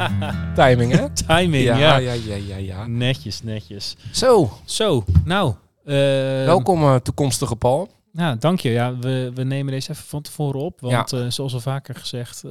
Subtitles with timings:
[0.54, 1.10] Timing hè?
[1.10, 1.76] Timing, ja.
[1.76, 2.86] ja, ja, ja, ja, ja.
[2.86, 3.96] Netjes, netjes.
[4.12, 5.54] Zo, Zo, nou.
[5.84, 5.94] eh,
[6.44, 7.88] welkom eh, toekomstige Paul.
[8.12, 8.70] Nou, dank je.
[8.70, 10.80] Ja, we, we nemen deze even van tevoren op.
[10.80, 12.42] Want eh, zoals al vaker gezegd,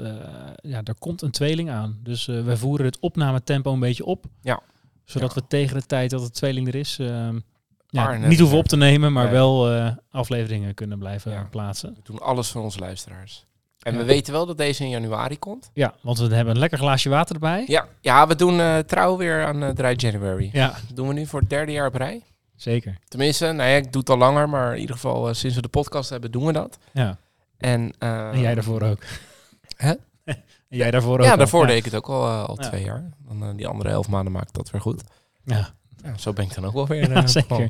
[0.61, 1.99] ja, er komt een tweeling aan.
[2.03, 4.25] Dus wij voeren het opnametempo een beetje op.
[4.41, 4.59] Ja.
[5.05, 5.41] Zodat Ja.
[5.41, 7.39] we tegen de tijd dat de tweeling er is, ehm,
[7.87, 9.33] ja, niet hoeven op te nemen, maar Nee.
[9.33, 9.69] wel
[10.11, 11.47] afleveringen kunnen blijven Ja.
[11.51, 11.93] plaatsen.
[11.93, 13.45] We doen alles voor onze luisteraars.
[13.85, 13.99] En Ja.
[13.99, 15.69] we weten wel dat deze in januari komt.
[15.73, 17.63] Ja, want we hebben een lekker glaasje water erbij.
[17.67, 20.49] Ja, ja we doen eh, trouw weer aan eh, Dry January.
[20.53, 22.21] Ja, Dat doen we nu voor het derde jaar op rij.
[22.55, 22.97] zeker.
[23.07, 25.61] Tenminste, nou ja, ik doe het al langer, maar in ieder geval eh, sinds we
[25.61, 26.77] de podcast hebben doen we dat.
[26.93, 27.17] Ja.
[27.57, 29.03] En, En jij daarvoor ook.
[29.75, 29.93] Hè?
[30.23, 31.25] en jij daarvoor ook.
[31.25, 32.67] Ja, daarvoor deed ik het ook al, al Ja.
[32.69, 33.09] twee jaar.
[33.27, 35.03] Dan die andere elf maanden maak ik dat weer goed.
[35.43, 37.09] Ja, Ja, zo ben ik dan ook wel weer.
[37.13, 37.69] ja, zeker.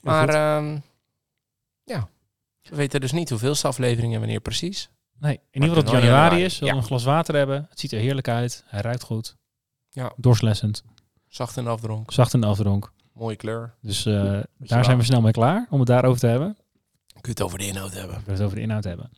[0.00, 0.78] Maar ehm,
[1.84, 2.08] ja,
[2.62, 4.88] we weten dus niet hoeveel afleveringen wanneer precies.
[5.22, 6.58] Nee, in ieder geval dat het januari is.
[6.58, 6.74] We ja.
[6.74, 7.66] een glas water hebben.
[7.70, 8.64] Het ziet er heerlijk uit.
[8.66, 9.36] Hij ruikt goed.
[9.90, 10.12] Ja.
[10.16, 10.84] Doorslessend.
[11.28, 12.92] Zacht de afdronk, Zacht de afdronk.
[13.12, 13.74] mooie kleur.
[13.80, 16.56] Dus eh, daar zijn we snel mee klaar om het daarover te hebben.
[17.06, 18.22] Kun je het over de inhoud hebben.
[18.24, 19.10] We het over de inhoud hebben.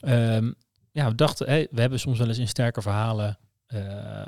[0.00, 0.52] Ehm,
[0.92, 3.38] ja, we dachten, hey, we hebben soms wel eens in sterke verhalen.
[3.66, 4.26] eh,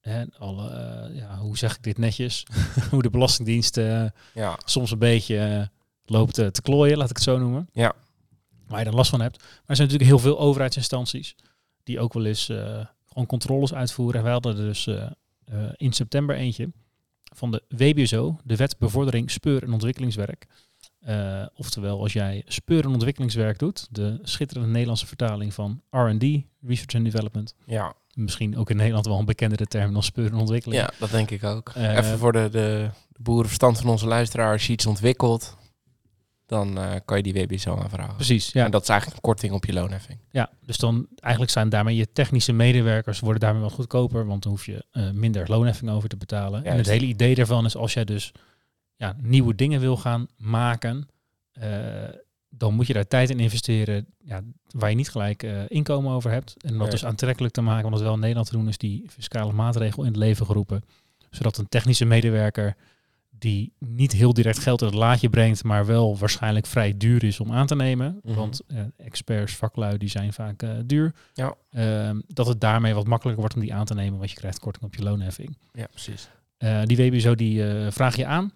[0.00, 2.46] hè, alle, eh, ja, hoe zeg ik dit netjes?
[2.90, 5.62] hoe de Belastingdienst eh, Ja, soms een beetje eh,
[6.04, 7.68] loopt eh, te klooien, laat ik het zo noemen.
[7.72, 7.92] Ja.
[8.68, 9.38] Waar je dan last van hebt.
[9.38, 11.34] Maar er zijn natuurlijk heel veel overheidsinstanties
[11.82, 14.16] die ook wel eens eh, gewoon controles uitvoeren.
[14.16, 15.02] En wij hadden er dus eh,
[15.44, 16.70] eh, in september eentje
[17.34, 20.46] van de WBSO, de Wet Bevordering Speur- en Ontwikkelingswerk.
[21.54, 26.22] Oftewel, als jij speur- en ontwikkelingswerk doet, de schitterende Nederlandse vertaling van R&D,
[26.62, 27.54] Research and Development.
[27.66, 30.80] ja, Misschien ook in Nederland wel een bekendere term dan speur- en ontwikkeling.
[30.82, 31.72] ja, dat denk ik ook.
[31.74, 34.52] Even voor de, de, de boerenverstand van onze luisteraar.
[34.52, 35.56] Als je iets ontwikkelt,
[36.48, 38.14] dan eh, kan je die WBSO aanvragen.
[38.14, 38.64] Precies, ja.
[38.64, 40.18] En dat is eigenlijk een korting op je loonheffing.
[40.30, 44.52] Ja, dus dan eigenlijk zijn daarmee je technische medewerkers worden daarmee wat goedkoper, want dan
[44.52, 46.64] hoef je eh, minder loonheffing over te betalen.
[46.64, 48.32] En het hele idee daarvan is als jij dus
[48.96, 51.08] ja, nieuwe dingen wil gaan maken,
[51.52, 51.68] eh,
[52.48, 56.54] dan moet je daar tijd in investeren ja, waar je niet gelijk inkomen over hebt.
[56.58, 58.78] En om dat dus aantrekkelijk te maken, want dat wel in Nederland te doen, is
[58.78, 60.82] die fiscale maatregel in het leven geroepen.
[61.30, 62.76] Zodat een technische medewerker
[63.38, 67.40] die niet heel direct geld in het laadje brengt, maar wel waarschijnlijk vrij duur is
[67.40, 68.20] om aan te nemen.
[68.22, 68.34] Mhm.
[68.34, 71.14] Want eh, experts, vaklui, die zijn vaak eh, duur.
[71.34, 71.54] Ja.
[71.70, 74.58] Ehm, dat het daarmee wat makkelijker wordt om die aan te nemen, want je krijgt
[74.58, 75.58] korting op je loonheffing.
[75.72, 76.28] Ja, precies.
[76.56, 78.52] Eh, die WBSO die vraag je aan,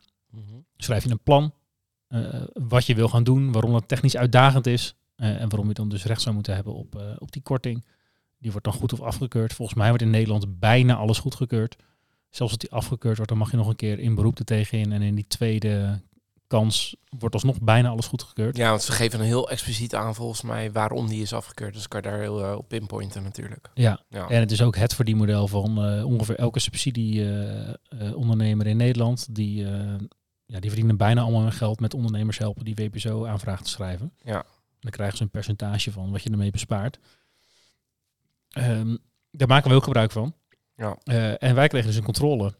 [0.76, 1.54] schrijf je een plan,
[2.52, 6.04] wat je wil gaan doen, waarom het technisch uitdagend is en waarom je dan dus
[6.04, 7.84] recht zou moeten hebben op, op die korting.
[8.38, 9.52] Die wordt dan goed of afgekeurd.
[9.52, 11.76] Volgens mij wordt in Nederland bijna alles goedgekeurd.
[12.32, 14.92] Zelfs als die afgekeurd wordt, dan mag je nog een keer in beroep er tegenin.
[14.92, 16.00] En in die tweede
[16.46, 18.56] kans wordt alsnog bijna alles goedgekeurd.
[18.56, 21.74] Ja, want ze geven een heel expliciet aan volgens mij waarom die is afgekeurd.
[21.74, 23.70] Dus kan je daar heel eh, op pinpointen natuurlijk.
[23.74, 24.28] Ja, Ja.
[24.28, 29.34] en het is ook het verdienmodel van eh, ongeveer elke subsidieondernemer in Nederland.
[29.34, 29.94] Die, eh,
[30.46, 34.12] ja, die verdienen bijna allemaal hun geld met ondernemers helpen die WPSO aanvraag te schrijven.
[34.22, 34.44] Ja.
[34.80, 36.98] Dan krijgen ze een percentage van wat je ermee bespaart.
[38.48, 38.96] Ehm,
[39.30, 40.34] daar maken we ook gebruik van.
[40.76, 40.96] Ja.
[41.04, 42.54] Eh, en wij kregen dus een controle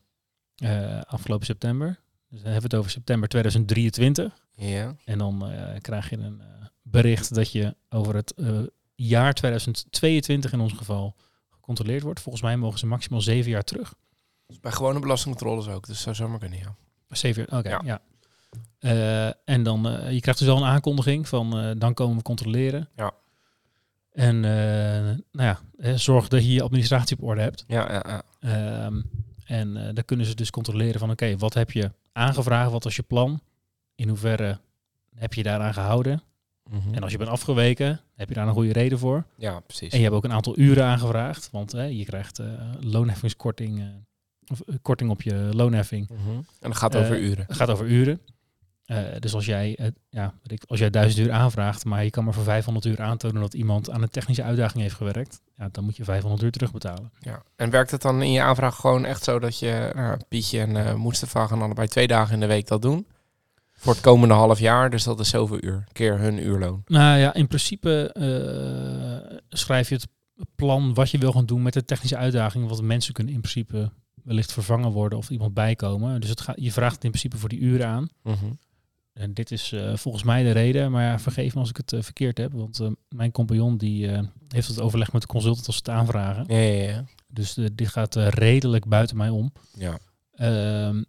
[0.56, 2.00] eh, afgelopen september.
[2.28, 4.46] Dus dan hebben we het over september 2023.
[4.54, 4.96] Ja.
[5.04, 6.42] En dan eh, krijg je een
[6.82, 8.34] bericht dat je over het
[8.94, 11.16] jaar 2022 in ons geval
[11.50, 12.20] gecontroleerd wordt.
[12.20, 13.94] Volgens mij mogen ze maximaal zeven jaar terug.
[14.46, 15.86] Dus bij gewone belastingcontroles ook.
[15.86, 16.74] Dus zou zomaar kunnen, ja.
[17.08, 17.80] Zeven jaar, oké, Ja.
[17.84, 19.34] ja.
[19.44, 22.88] En dan, je krijgt dus wel een aankondiging van, dan komen we controleren.
[22.96, 23.12] Ja.
[24.12, 27.64] En eh, nou ja, zorg dat je je administratie op orde hebt.
[27.66, 28.22] Ja, ja, ja.
[28.40, 29.02] Ehm,
[29.44, 32.70] en eh dan kunnen ze dus controleren van, oké, wat heb je aangevraagd?
[32.70, 33.40] Wat was je plan?
[33.94, 34.58] In hoeverre
[35.14, 36.22] heb je daaraan gehouden?
[36.70, 36.94] Mhm.
[36.94, 39.24] En als je bent afgeweken, heb je daar een goede reden voor.
[39.36, 39.92] Ja, precies.
[39.92, 42.46] En je hebt ook een aantal uren aangevraagd, want hè, je krijgt eh,
[42.80, 43.82] loonheffingskorting,
[44.46, 46.08] of korting op je loonheffing.
[46.08, 46.30] Mhm.
[46.36, 47.44] En dat gaat over uren.
[47.46, 48.20] Het gaat over uren.
[48.84, 50.34] Eh, dus als jij, ja,
[50.66, 53.90] als jij 1000 uur aanvraagt, maar je kan maar voor 500 uur aantonen dat iemand
[53.90, 57.12] aan een technische uitdaging heeft gewerkt, ja, dan moet je 500 uur terugbetalen.
[57.18, 57.42] Ja.
[57.56, 61.02] En werkt het dan in je aanvraag gewoon echt zo dat je nou, Pietje en
[61.02, 63.06] Mustafa gaan allebei twee dagen in de week dat doen?
[63.82, 65.84] Voor het komende half jaar, dus dat is zoveel uur.
[65.92, 66.82] Keer hun uurloon.
[66.86, 70.08] Nou ja, in principe eh, schrijf je het
[70.54, 73.90] plan wat je wil gaan doen met de technische uitdaging, wat mensen kunnen in principe
[74.24, 76.20] wellicht vervangen worden of iemand bijkomen.
[76.20, 78.08] Dus het gaat, je vraagt het in principe voor die uren aan.
[78.22, 78.46] Mhm.
[79.12, 81.92] En dit is eh, volgens mij de reden, maar ja, vergeef me als ik het
[81.92, 82.52] eh, verkeerd heb.
[82.52, 84.10] Want eh, mijn compagnon die
[84.48, 86.44] heeft het overleg met de consultant als het aanvragen.
[86.48, 87.04] Ja, ja, ja.
[87.28, 89.52] Dus dit gaat redelijk buiten mij om.
[89.74, 89.98] ja.
[90.32, 91.02] Ehm,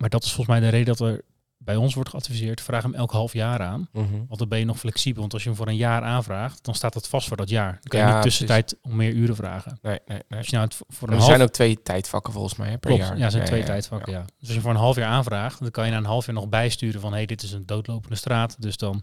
[0.00, 1.24] maar dat is volgens mij de reden dat er
[1.68, 3.88] bij ons wordt geadviseerd, vraag hem elk half jaar aan.
[3.92, 4.04] Mhm.
[4.12, 5.20] Want dan ben je nog flexibel.
[5.20, 7.72] Want als je hem voor een jaar aanvraagt, dan staat dat vast voor dat jaar.
[7.72, 9.78] Dan kan je Ja, niet tussentijd om meer uren vragen.
[9.82, 10.38] Nee, nee, nee.
[10.38, 12.78] Als je nou het voor een Er half zijn ook twee tijdvakken volgens mij hè,
[12.78, 13.18] per Klopt, jaar.
[13.18, 14.24] ja, zijn twee tijdvakken, ja.
[14.38, 16.34] Dus als je voor een half jaar aanvraagt, dan kan je na een half jaar
[16.34, 18.56] nog bijsturen van, hé, hey, dit is een doodlopende straat.
[18.62, 19.02] Dus dan,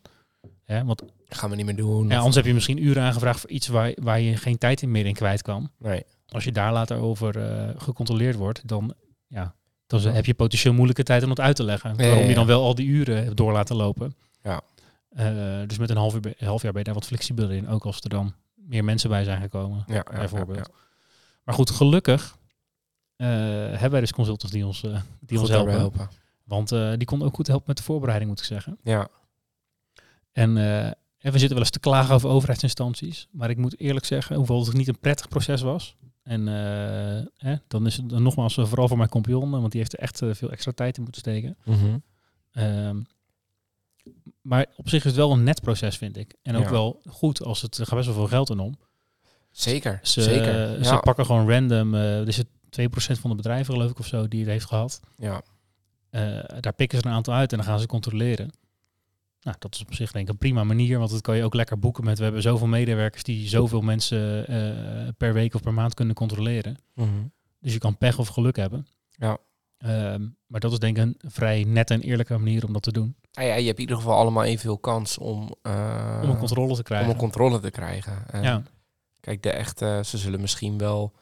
[0.63, 2.07] hè, want Gaan we niet meer doen.
[2.09, 4.91] ja, anders heb je misschien uren aangevraagd voor iets waar, waar je geen tijd in
[4.91, 5.71] meer in kwijt kan.
[5.79, 6.03] Nee.
[6.27, 8.93] Als je daar later over eh, gecontroleerd wordt, dan,
[9.27, 9.55] ja,
[9.87, 10.09] dan Ja.
[10.11, 11.97] heb je potentieel moeilijke tijd om het uit te leggen.
[11.97, 14.15] Waarom je dan wel al die uren hebt door laten lopen.
[14.43, 14.61] Ja.
[15.09, 17.67] Eh, dus met een half, uur, half jaar ben je daar wat flexibeler in.
[17.67, 19.83] Ook als er dan meer mensen bij zijn gekomen.
[19.87, 20.57] Ja, ja, bijvoorbeeld.
[20.57, 20.73] ja,
[21.43, 22.37] Maar goed, gelukkig
[23.15, 26.09] eh, hebben wij dus consultants die ons, eh, die ons Goed daarbij helpen.
[26.43, 28.77] Want die kon ook goed helpen met de voorbereiding, moet ik zeggen.
[28.83, 29.07] Ja.
[30.31, 33.27] En, en we zitten wel eens te klagen over overheidsinstanties.
[33.31, 35.95] Maar ik moet eerlijk zeggen, hoewel het niet een prettig proces was.
[36.25, 36.47] En
[37.37, 39.93] eh, dan is het dan nogmaals eh, vooral voor mijn compagnon, eh, want die heeft
[39.93, 41.57] er echt veel extra tijd in moeten steken.
[41.65, 41.97] Mhm.
[42.51, 42.97] Ehm,
[44.41, 46.35] maar op zich is het wel een net proces, vind ik.
[46.41, 46.69] En ook Ja.
[46.71, 48.75] wel goed als het er gaat best wel veel geld in om.
[49.51, 50.83] Zeker, Ze, zeker.
[50.85, 50.99] ze ja.
[50.99, 51.95] pakken gewoon random,
[52.27, 54.99] is het 2% van de bedrijven geloof ik of zo die het heeft gehad.
[55.15, 55.41] ja.
[56.59, 58.51] Daar pikken ze een aantal uit en dan gaan ze controleren.
[59.45, 61.53] Nou, dat is op zich denk ik een prima manier, want dat kan je ook
[61.53, 62.17] lekker boeken met.
[62.17, 66.77] We hebben zoveel medewerkers die zoveel mensen eh, per week of per maand kunnen controleren.
[66.93, 67.09] Mhm.
[67.59, 68.87] Dus je kan pech of geluk hebben.
[69.11, 69.37] Ja.
[69.77, 72.91] Ehm, maar dat is denk ik een vrij nette en eerlijke manier om dat te
[72.91, 73.15] doen.
[73.33, 76.71] Nou ja, je hebt in ieder geval allemaal evenveel kans om, eh, om een controle
[76.71, 77.09] te om krijgen.
[77.09, 78.27] een controle te krijgen.
[78.29, 78.63] En ja,
[79.19, 81.13] Kijk, de echte, ze zullen misschien wel,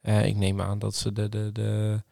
[0.00, 2.02] eh, ik neem aan dat ze de, de, de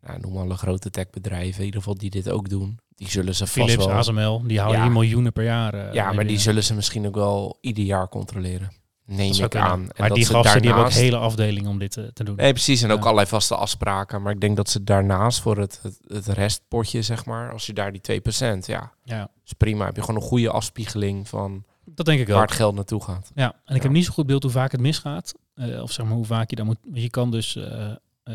[0.00, 3.46] nou, noem alle grote techbedrijven, in ieder geval die dit ook doen, die zullen ze
[3.46, 3.94] vast Philips, wel...
[3.94, 4.84] ASML, die houden Ja.
[4.86, 5.74] hier miljoenen per jaar.
[5.74, 6.40] eh, ja, maar die binnen.
[6.42, 8.70] zullen ze misschien ook wel ieder jaar controleren.
[9.06, 9.80] Neem ik aan.
[9.80, 12.04] En Maar dat die ze gasten die hebben ook daarnaast- hele afdelingen om dit eh,
[12.04, 12.36] te doen.
[12.36, 12.82] Nee, precies.
[12.82, 14.22] En ook allerlei vaste afspraken.
[14.22, 17.72] Maar ik denk dat ze daarnaast voor het, het, het restpotje, zeg maar, als je
[17.72, 19.84] daar die 2%, ja, Ja, is prima.
[19.84, 22.42] Heb je gewoon een goede afspiegeling van dat denk ik waar ook.
[22.48, 23.30] het geld naartoe gaat.
[23.34, 23.82] Ja, en ik Ja.
[23.82, 25.32] heb niet zo goed beeld hoe vaak het misgaat.
[25.54, 26.78] Eh, of zeg maar hoe vaak je dan moet.
[26.92, 27.56] Je kan dus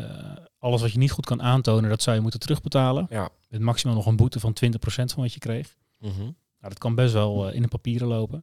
[0.04, 3.06] eh, alles wat je niet goed kan aantonen, dat zou je moeten terugbetalen.
[3.10, 3.28] Ja.
[3.48, 5.76] Met maximaal nog een boete van 20% van wat je kreeg.
[5.98, 6.18] Mhm.
[6.20, 6.32] Nou,
[6.74, 8.40] dat kan best wel eh, in de papieren lopen.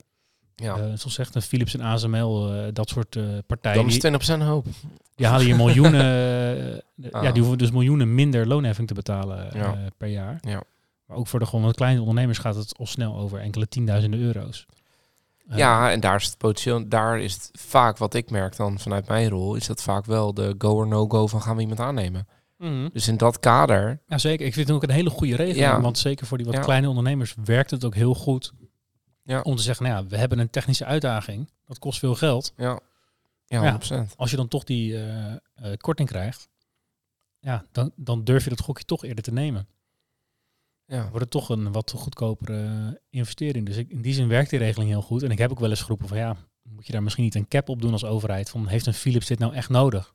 [0.55, 0.75] Ja.
[0.77, 3.17] Eh, zoals zegt een Philips en ASML, dat soort
[3.47, 4.65] partijen, Dan is die, 20% hoop.
[5.15, 6.01] die halen je miljoenen.
[6.73, 7.23] eh, Ah.
[7.23, 9.77] Ja, die hoeven dus miljoenen minder loonheffing te betalen Ja.
[9.97, 10.38] per jaar.
[10.41, 10.63] Ja.
[11.05, 14.19] Maar ook voor de gewoon wat kleine ondernemers gaat het al snel over enkele tienduizenden
[14.19, 14.65] euro's.
[15.48, 19.07] Ja, en daar is het potentieel, daar is het vaak wat ik merk dan vanuit
[19.07, 21.80] mijn rol, is dat vaak wel de go or no go van gaan we iemand
[21.80, 22.28] aannemen.
[22.57, 22.90] mhm.
[22.94, 24.45] Dus in dat kader, Ja, zeker.
[24.45, 25.60] Ik vind het ook een hele goede regeling.
[25.66, 25.81] Ja.
[25.81, 26.62] Want zeker voor die wat Ja.
[26.62, 28.54] kleine ondernemers werkt het ook heel goed
[29.24, 29.42] Ja.
[29.42, 31.50] om te zeggen, nou ja, we hebben een technische uitdaging.
[31.66, 32.54] Dat kost veel geld.
[32.57, 32.80] ja,
[33.46, 33.72] ja, Ja.
[33.72, 34.13] 100%.
[34.16, 35.38] Als je dan toch die eh, eh,
[35.78, 36.50] korting krijgt,
[37.39, 39.68] ja, dan, dan durf je dat gokje toch eerder te nemen.
[40.85, 41.01] Ja.
[41.01, 43.65] Wordt het toch een wat goedkopere investering.
[43.65, 45.24] Dus ik, in die zin werkt die regeling heel goed.
[45.24, 47.47] En ik heb ook wel eens geroepen van ja, moet je daar misschien niet een
[47.47, 48.50] cap op doen als overheid?
[48.50, 50.13] Van heeft een Philips dit nou echt nodig?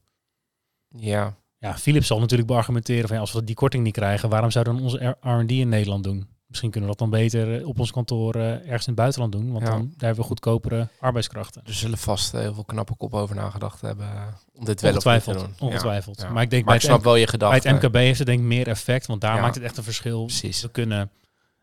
[0.88, 4.50] Ja, Ja, Philips zal natuurlijk beargumenteren van ja, als we die korting niet krijgen, waarom
[4.50, 6.28] zouden we dan onze R&D in Nederland doen?
[6.48, 9.32] Misschien kunnen we dat dan beter eh, op ons kantoor eh, ergens in het buitenland
[9.32, 9.70] doen, want Ja.
[9.70, 11.62] dan daar hebben we goedkopere arbeidskrachten.
[11.66, 14.06] er zullen vast heel veel knappe kop over nagedacht hebben
[14.54, 15.68] om dit wel of niet te Ongetwijfeld, doen.
[15.68, 16.20] ongetwijfeld.
[16.20, 16.30] Ja.
[16.30, 18.18] Maar ik denk Maar bij, ik het, snap wel je M- bij het MKB heeft
[18.18, 20.24] het denk ik meer effect, want daar maakt het echt een verschil.
[20.24, 20.62] Precies.
[20.62, 21.10] We kunnen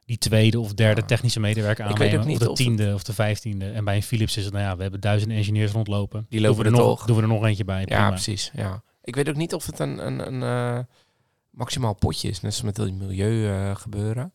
[0.05, 3.03] die tweede of derde technische medewerker Ik weet aannemen, of de of het- tiende of
[3.03, 3.71] de vijftiende.
[3.71, 6.25] En bij een Philips is het, nou ja, we hebben duizenden engineers rondlopen.
[6.29, 7.05] Die lopen doen we er nog, toch.
[7.07, 8.51] Doen we er nog eentje bij, Ja, precies.
[8.53, 8.81] Ja.
[9.03, 10.43] Ik weet ook niet of het een, een, een
[10.77, 10.83] eh,
[11.49, 14.31] maximaal potje is, net zoals met die milieu gebeuren.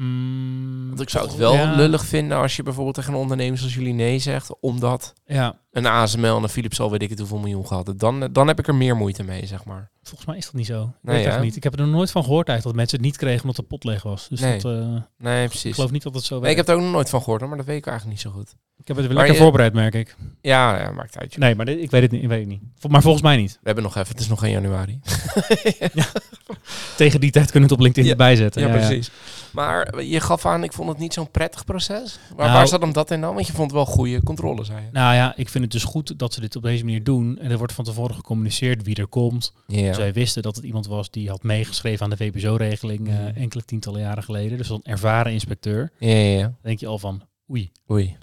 [0.00, 3.58] Mm, Want ik zou het wel ja, lullig vinden als je bijvoorbeeld tegen een ondernemer
[3.58, 7.18] zoals jullie nee zegt, omdat Ja, een ASML en een Philips al weet ik het
[7.18, 7.92] hoeveel miljoen gehad.
[7.96, 9.90] Dan, dan heb ik er meer moeite mee, zeg maar.
[10.02, 10.82] Volgens mij is dat niet zo.
[10.82, 11.40] Ik Nee, weet het hè?
[11.40, 11.56] niet.
[11.56, 13.62] Ik heb er nog nooit van gehoord eigenlijk dat mensen het niet kregen omdat de
[13.62, 14.28] pot leeg was.
[14.28, 14.60] Dus Nee.
[14.60, 15.74] dat, eh, Nee, ik precies.
[15.74, 16.58] geloof niet dat het zo Nee, werkt.
[16.60, 18.32] ik heb er ook nog nooit van gehoord, hoor, maar dat weet ik eigenlijk niet
[18.32, 18.54] zo goed.
[18.78, 20.16] Ik heb het weer lekker je- voorbereid, merk ik.
[20.40, 21.30] Ja, ja maakt uit.
[21.32, 21.40] joh.
[21.42, 22.22] Nee, maar dit- ik weet het niet.
[22.22, 22.62] Ik weet het niet.
[22.78, 23.52] Vol- Maar volgens mij niet.
[23.52, 25.00] We hebben nog even, het is nog geen januari.
[26.96, 28.10] Tegen die tijd kunnen we het op LinkedIn Ja.
[28.10, 28.62] erbij zetten.
[28.62, 29.10] Ja, precies.
[29.58, 32.18] Maar je gaf aan, ik vond het niet zo'n prettig proces.
[32.36, 33.34] Waar, Nou- waar zat hem dat in dan?
[33.34, 34.88] Want je vond wel goede controle, zei je.
[34.92, 37.38] Nou ja, ik vind het dus goed dat ze dit op deze manier doen.
[37.38, 39.52] En er wordt van tevoren gecommuniceerd wie er komt.
[39.66, 39.92] Ja.
[39.92, 43.26] Zij wisten dat het iemand was die had meegeschreven aan de VPZO-regeling eh, Mhm.
[43.36, 44.58] enkele tientallen jaren geleden.
[44.58, 45.90] Dus een ervaren inspecteur.
[45.98, 46.40] Ja.
[46.42, 48.16] Dan denk je al van, oei, Oei.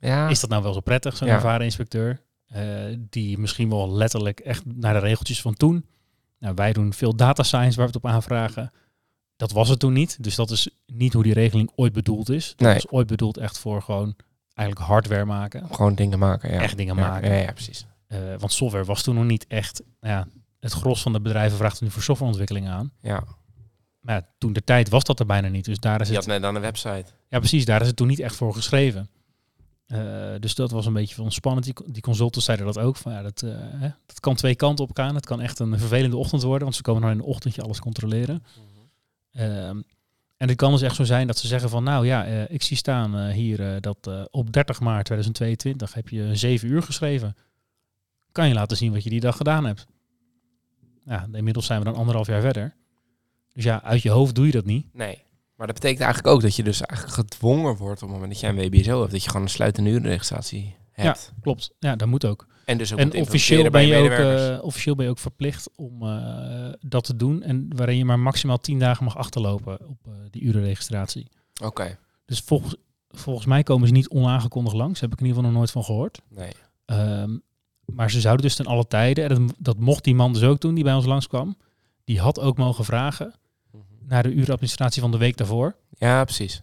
[0.00, 0.28] Ja.
[0.28, 1.34] is dat nou wel zo prettig, zo'n Ja.
[1.34, 2.20] ervaren inspecteur?
[2.48, 2.62] Eh,
[3.10, 5.84] die misschien wel letterlijk echt naar de regeltjes van toen
[6.40, 8.72] Nou, wij doen veel data science waar we het op aanvragen.
[9.36, 10.22] Dat was het toen niet.
[10.22, 12.52] Dus dat is niet hoe die regeling ooit bedoeld is.
[12.56, 12.76] Dat Nee.
[12.76, 14.16] is ooit bedoeld echt voor gewoon
[14.54, 15.74] eigenlijk hardware maken.
[15.74, 16.60] Gewoon dingen maken, ja.
[16.60, 17.28] Echt dingen Ja, maken.
[17.30, 17.86] Ja, ja, precies.
[18.06, 19.82] Eh, want software was toen nog niet echt...
[20.00, 20.26] Nou ja,
[20.60, 22.92] het gros van de bedrijven vraagt nu voor softwareontwikkeling aan.
[23.00, 23.24] Ja.
[24.00, 25.64] Maar ja, toen de tijd was dat er bijna niet.
[25.64, 26.24] Dus daar is Je het...
[26.26, 27.04] had net aan de website.
[27.28, 27.64] Ja, precies.
[27.64, 29.08] Daar is het toen niet echt voor geschreven.
[29.86, 30.00] Eh,
[30.40, 31.64] dus dat was een beetje van spannend.
[31.64, 32.96] Die, die consultants zeiden dat ook.
[32.96, 35.14] Van, ja, dat, eh, hè, dat kan twee kanten op gaan.
[35.14, 36.62] Het kan echt een vervelende ochtend worden.
[36.62, 38.42] Want ze komen dan in de ochtend je alles controleren.
[39.32, 39.80] Ehm,
[40.38, 41.84] en het kan dus echt zo zijn dat ze zeggen van...
[41.84, 46.08] Nou ja, eh, ik zie staan eh, hier eh, dat op 30 maart 2022 heb
[46.08, 47.36] je zeven uur geschreven.
[48.32, 49.86] Kan je laten zien wat je die dag gedaan hebt.
[51.04, 52.74] Ja, inmiddels zijn we dan anderhalf jaar verder.
[53.52, 54.86] Dus ja, uit je hoofd doe je dat niet.
[54.94, 55.22] Nee.
[55.56, 58.40] Maar dat betekent eigenlijk ook dat je dus eigenlijk gedwongen wordt op het moment dat
[58.40, 59.12] jij een WBSO hebt.
[59.12, 61.32] Dat je gewoon een sluitende urenregistratie hebt.
[61.40, 61.74] Klopt.
[61.78, 62.46] Ja, dat moet ook.
[62.68, 65.70] En dus ook En officieel ben, je bij ook, eh, officieel ben je ook verplicht
[65.76, 67.42] om eh, dat te doen.
[67.42, 71.28] En waarin je maar maximaal 10 dagen mag achterlopen op eh, die urenregistratie.
[71.62, 71.98] Oké.
[72.24, 72.76] Dus volgens,
[73.08, 75.00] volgens mij komen ze niet onaangekondigd langs.
[75.00, 76.20] Daar heb ik in ieder geval nog nooit van gehoord.
[76.28, 76.52] Nee.
[76.84, 77.36] Ehm,
[77.84, 80.60] maar ze zouden dus ten alle tijden, en dat, dat mocht die man dus ook
[80.60, 81.56] doen die bij ons langskwam.
[82.04, 83.34] Die had ook mogen vragen
[84.00, 85.76] naar de urenadministratie van de week daarvoor.
[85.98, 86.62] Ja, precies.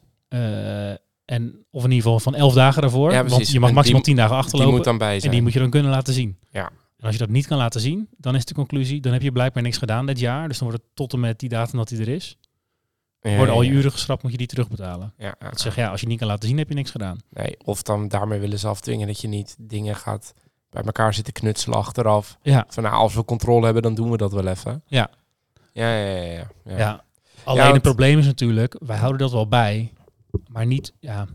[1.25, 3.11] En, of in ieder geval van 11 dagen daarvoor.
[3.11, 4.73] Ja, want je mag En maximaal die- 10 dagen Die achterlopen.
[4.75, 5.31] moet dan bij En zijn.
[5.31, 6.37] die moet je dan kunnen laten zien.
[6.49, 6.69] Ja.
[6.97, 9.31] En als je dat niet kan laten zien, dan is de conclusie, dan heb je
[9.31, 10.47] blijkbaar niks gedaan dit jaar.
[10.47, 12.37] Dus dan wordt het tot en met die datum dat hij er is.
[13.21, 15.13] Ja, Worden al je uren geschrapt, moet je die terugbetalen.
[15.17, 17.17] Ja, Dat zeg ja, als je niet kan laten zien, heb je niks gedaan.
[17.29, 20.33] Nee, of dan daarmee willen ze afdwingen dat je niet dingen gaat
[20.69, 22.37] bij elkaar zitten knutselen achteraf.
[22.41, 24.83] Ja, Van nou, als we controle hebben, dan doen we dat wel even.
[24.87, 25.09] Ja.
[25.73, 26.31] Ja, ja, ja.
[26.65, 27.03] ja, ja.
[27.43, 29.93] Alleen het probleem is natuurlijk, wij houden dat wel bij,
[30.47, 31.27] maar niet, ja,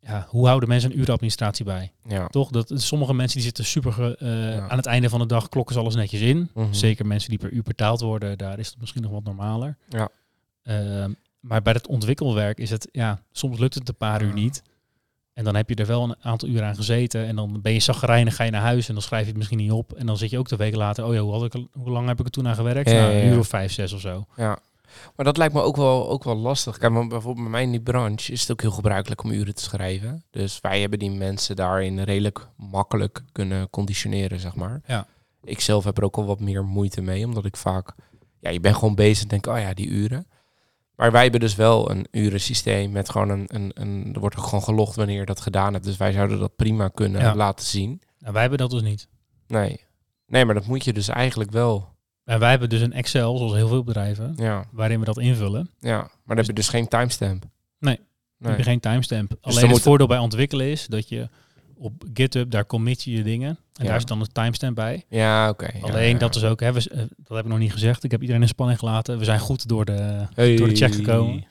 [0.00, 1.92] ja hoe houden mensen een urenadministratie bij?
[2.08, 2.26] Ja.
[2.26, 2.50] Toch?
[2.50, 4.68] Dat, sommige mensen die zitten super, eh, Ja.
[4.68, 6.50] aan het einde van de dag klokken ze alles netjes in.
[6.54, 6.72] Mhm.
[6.72, 9.76] Zeker mensen die per uur betaald worden, daar is het misschien nog wat normaler.
[9.88, 10.08] Ja.
[10.62, 14.62] Ehm, maar bij het ontwikkelwerk is het, ja, soms lukt het een paar uur niet.
[15.32, 17.26] En dan heb je er wel een aantal uur aan gezeten.
[17.26, 19.58] En dan ben je zagrijnig, ga je naar huis en dan schrijf je het misschien
[19.58, 19.92] niet op.
[19.92, 22.08] En dan zit je ook de weken later, oh ja, hoe, had ik, hoe lang
[22.08, 22.90] heb ik er toen aan gewerkt?
[22.90, 24.26] Ja, nou, een uur of vijf, zes of zo.
[24.36, 24.58] Ja.
[25.16, 26.78] Maar dat lijkt me ook wel, ook wel lastig.
[26.78, 29.54] Kijk, maar bijvoorbeeld bij mij in die branche is het ook heel gebruikelijk om uren
[29.54, 30.24] te schrijven.
[30.30, 34.80] Dus wij hebben die mensen daarin redelijk makkelijk kunnen conditioneren, zeg maar.
[34.86, 35.06] Ja.
[35.44, 37.94] Ik zelf heb er ook al wat meer moeite mee, omdat ik vaak...
[38.40, 40.26] Ja, je bent gewoon bezig en denk, oh ja, die uren.
[40.96, 44.10] Maar wij hebben dus wel een urensysteem met gewoon een, een, een...
[44.14, 45.84] Er wordt ook gewoon gelogd wanneer je dat gedaan hebt.
[45.84, 47.34] Dus wij zouden dat prima kunnen Ja.
[47.34, 48.02] laten zien.
[48.18, 49.08] Nou, wij hebben dat dus niet.
[49.46, 49.80] Nee.
[50.26, 51.91] Nee, maar dat moet je dus eigenlijk wel...
[52.32, 55.70] En wij hebben dus een Excel, zoals heel veel bedrijven, Ja, waarin we dat invullen.
[55.80, 55.96] ja.
[55.98, 57.44] Maar dan heb je dus geen timestamp.
[57.78, 58.00] Nee.
[58.38, 59.30] Dan heb je geen timestamp.
[59.40, 61.28] Alleen dan het moet- voordeel bij ontwikkelen is dat je
[61.76, 63.48] op GitHub, daar commit je je dingen.
[63.48, 63.84] En Ja.
[63.88, 65.04] daar is dan een timestamp bij.
[65.08, 65.70] Ja, oké.
[65.80, 66.18] Alleen ja.
[66.18, 68.04] dat is ook, hè, we, eh, dat heb ik nog niet gezegd.
[68.04, 69.18] Ik heb iedereen in spanning gelaten.
[69.18, 70.56] We zijn goed door de, Hey.
[70.56, 71.44] door de check gekomen.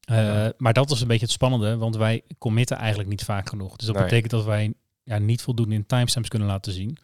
[0.00, 0.52] Ja.
[0.56, 3.76] Maar dat is een beetje het spannende, want wij committen eigenlijk niet vaak genoeg.
[3.76, 4.04] Dus dat Nee.
[4.04, 6.96] betekent dat wij ja, niet voldoende in timestamps kunnen laten zien.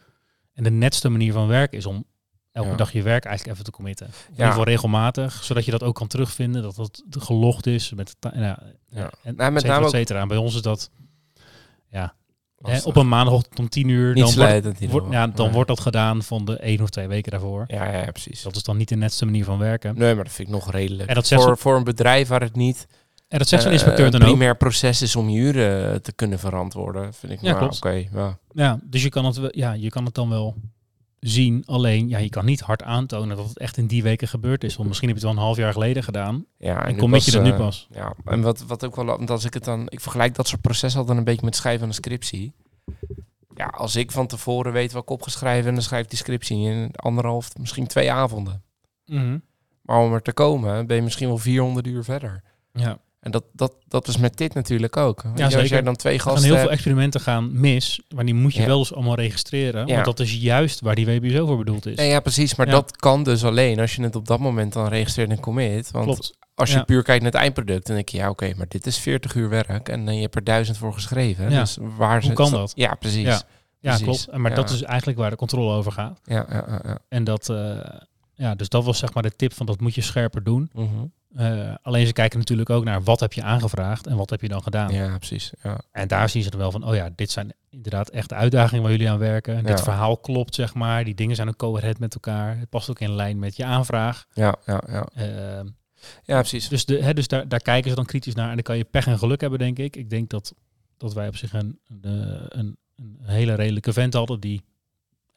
[0.53, 2.05] En de netste manier van werken is om
[2.59, 2.75] elke Ja.
[2.77, 4.05] dag je werk eigenlijk even te committen.
[4.07, 8.15] In ieder geval regelmatig, zodat je dat ook kan terugvinden, dat dat gelogd is met
[8.19, 9.11] ti- ja, Ja.
[9.23, 10.21] en Nou, met et cetera, name et ook- cetera.
[10.21, 10.89] En bij ons is dat
[11.91, 12.13] ja,
[12.61, 15.53] hè, op een maandagochtend om tien uur, Niet dan, wordt, wordt- ja, dan Nee.
[15.53, 17.63] wordt dat gedaan van de één of twee weken daarvoor.
[17.67, 18.41] Ja, ja, precies.
[18.41, 19.97] Dat is dan niet de netste manier van werken.
[19.97, 21.09] Nee, maar dat vind ik nog redelijk.
[21.09, 22.87] En dat zegt voor, voor een bedrijf waar het niet
[23.27, 24.27] En dat zegt zo'n eh, inspecteur dan ook.
[24.27, 27.41] primair proces is om je uren te kunnen verantwoorden, vind ik.
[27.41, 27.63] Ja.
[27.65, 28.37] Oké, ja.
[28.51, 30.55] Ja, dus je kan, het, wel- ja, je kan het dan wel
[31.19, 31.63] zien.
[31.65, 34.75] Alleen, ja, je kan niet hard aantonen dat het echt in die weken gebeurd is.
[34.75, 36.45] Want misschien heb je het wel een half jaar geleden gedaan.
[36.57, 37.87] ja En commit je dat nu eh, pas.
[37.91, 40.61] Ja, en wat, wat ook wel, want als ik het dan, ik vergelijk dat soort
[40.61, 42.53] processen altijd een beetje met schrijven van een scriptie.
[43.55, 46.09] Ja, als ik van tevoren weet wat ik op ga schrijven en dan schrijf ik
[46.09, 48.63] die scriptie in anderhalf, misschien twee avonden.
[49.81, 52.43] Maar om er te komen, ben je misschien wel 400 uur verder.
[52.73, 55.23] Ja, En dat, dat, dat is met dit natuurlijk ook.
[55.35, 55.69] Je, als zeker.
[55.69, 58.01] jij dan twee er gaan gasten heel veel experimenten gaan mis.
[58.15, 58.67] Maar die moet je Ja.
[58.67, 59.87] wel eens allemaal registreren.
[59.87, 59.93] Ja.
[59.93, 61.95] Want dat is juist waar die WBSO voor bedoeld is.
[61.95, 62.55] Nee, ja, precies.
[62.55, 62.71] Maar Ja.
[62.71, 65.91] dat kan dus alleen als je het op dat moment dan registreert en commit.
[65.91, 66.37] Want Klopt.
[66.55, 66.83] als je Ja.
[66.83, 69.49] puur kijkt naar het eindproduct, dan denk je, ja, oké, maar dit is 40 uur
[69.49, 71.51] werk en je hebt er duizend voor geschreven.
[71.51, 71.59] Ja.
[71.59, 72.71] Dus waar Hoe kan dat?
[72.75, 73.23] Ja, precies.
[73.23, 73.29] Ja.
[73.31, 73.41] Ja,
[73.91, 74.05] Ja, precies.
[74.05, 74.27] klopt.
[74.35, 74.57] En Maar Ja.
[74.57, 76.19] dat is eigenlijk waar de controle over gaat.
[76.23, 76.79] ja, ja.
[76.83, 77.77] ja, En dat, eh,
[78.39, 80.69] ja, dus dat was zeg maar de tip van dat moet je scherper doen.
[80.73, 80.87] Mhm.
[81.35, 84.47] Eh, alleen ze kijken natuurlijk ook naar wat heb je aangevraagd en wat heb je
[84.47, 84.93] dan gedaan.
[84.93, 85.51] ja precies.
[85.63, 85.79] Ja.
[85.91, 88.81] En daar zien ze dan wel van, oh ja, dit zijn inderdaad echt de uitdagingen
[88.83, 89.55] waar jullie aan werken.
[89.65, 89.83] Dit Ja.
[89.83, 91.03] verhaal klopt, zeg maar.
[91.03, 92.57] Die dingen zijn ook coherent met elkaar.
[92.57, 94.25] Het past ook in lijn met je aanvraag.
[94.33, 95.07] Ja, ja, ja.
[95.13, 95.67] Ehm,
[96.23, 96.67] ja, precies.
[96.67, 98.47] dus de, hè, dus daar, daar kijken ze dan kritisch naar.
[98.49, 99.95] En dan kan je pech en geluk hebben, denk ik.
[99.95, 100.53] Ik denk dat,
[100.97, 102.01] dat wij op zich een, een,
[102.59, 104.61] een, een hele redelijke vent hadden die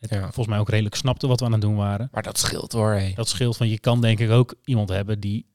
[0.03, 0.21] het Ja.
[0.21, 2.09] volgens mij ook redelijk snapte wat we aan het doen waren.
[2.13, 3.01] Maar dat scheelt hoor.
[3.15, 5.51] Dat scheelt van je kan denk ik ook iemand hebben die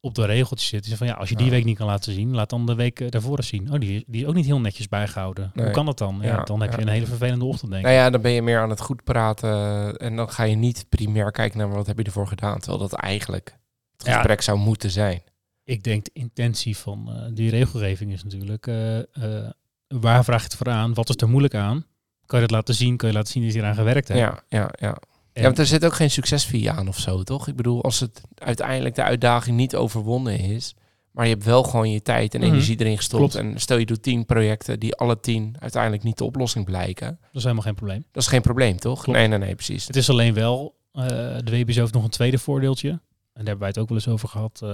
[0.00, 0.78] op de regeltjes zit.
[0.80, 1.50] Die zegt van ja, als je die Ja.
[1.50, 3.72] week niet kan laten zien, laat dan de week eh, daarvoor eens zien.
[3.72, 5.50] Oh, die, die is ook niet heel netjes bijgehouden.
[5.54, 6.18] Hoe kan dat dan?
[6.20, 7.90] Ja, Ja, dan heb je een hele vervelende ochtend denk ik.
[7.90, 9.96] Nou ja, dan ben je meer aan het goed praten.
[9.96, 12.58] En dan ga je niet primair kijken naar wat heb je ervoor gedaan.
[12.58, 13.58] Terwijl dat eigenlijk
[13.96, 14.12] het Ja.
[14.12, 15.22] gesprek zou moeten zijn.
[15.64, 19.50] Ik denk de intentie van eh, die regelgeving is natuurlijk, eh, eh,
[19.88, 20.94] waar vraag je het voor aan?
[20.94, 21.84] Wat is er moeilijk aan?
[22.26, 22.96] Kan je dat laten zien?
[22.96, 24.20] Kan je laten zien dat je eraan gewerkt hebt?
[24.20, 24.88] Ja, ja, ja.
[25.32, 27.48] En- Ja, want er zit ook geen succesvie aan of zo, toch?
[27.48, 30.74] Ik bedoel, als het uiteindelijk de uitdaging niet overwonnen is,
[31.10, 32.48] maar je hebt wel gewoon je tijd en Mhm.
[32.50, 33.32] energie erin gestopt.
[33.32, 33.46] Klopt.
[33.46, 37.06] En stel je doet tien projecten die alle tien uiteindelijk niet de oplossing blijken.
[37.20, 38.04] Dat is helemaal geen probleem.
[38.12, 39.02] Dat is geen probleem, toch?
[39.02, 39.18] Klopt.
[39.18, 39.86] Nee, nee, nee, precies.
[39.86, 41.04] Het is alleen wel, eh,
[41.44, 42.88] de WBZ heeft nog een tweede voordeeltje.
[42.90, 42.98] En
[43.44, 44.60] daar hebben wij het ook wel eens over gehad.
[44.62, 44.68] eh,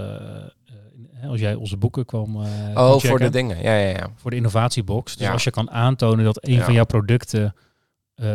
[1.26, 3.18] als jij onze boeken kwam eh, Oh, kwam voor checken.
[3.24, 3.62] de dingen.
[3.62, 4.10] Ja, ja, ja.
[4.14, 5.16] voor de innovatiebox.
[5.16, 5.32] Dus Ja.
[5.32, 6.64] als je kan aantonen dat een Ja.
[6.64, 7.54] van jouw producten
[8.14, 8.26] eh,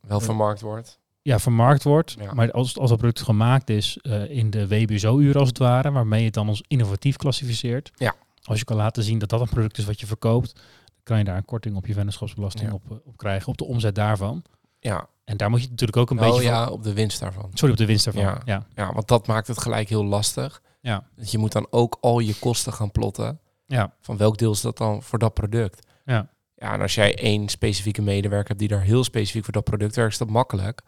[0.00, 0.98] Wel vermarkt wordt.
[1.22, 2.32] ja, vermarkt wordt, Ja.
[2.34, 6.18] maar als, als dat product gemaakt is eh, in de WBSO-uur als het ware, waarmee
[6.18, 7.90] je het dan als innovatief klassificeert.
[7.94, 8.14] Ja.
[8.42, 11.18] Als je kan laten zien dat dat een product is wat je verkoopt, dan kan
[11.18, 14.42] je daar een korting op je vennootschapsbelasting op, eh, op krijgen, op de omzet daarvan.
[14.80, 15.06] Ja.
[15.24, 17.42] En daar moet je natuurlijk ook een oh beetje ja, op de winst daarvan.
[17.42, 17.50] van...
[17.54, 18.22] Sorry, op de winst daarvan.
[18.22, 18.40] Ja.
[18.44, 18.66] Ja.
[18.74, 20.62] Ja, want dat maakt het gelijk heel lastig.
[20.82, 21.04] Ja.
[21.16, 23.40] Dat je moet dan ook al je kosten gaan plotten.
[23.66, 23.94] Ja.
[24.00, 25.86] Van welk deel is dat dan voor dat product?
[26.04, 26.28] Ja.
[26.54, 29.96] Ja, en als jij één specifieke medewerker hebt die daar heel specifiek voor dat product
[29.96, 30.80] werkt, is dat makkelijk.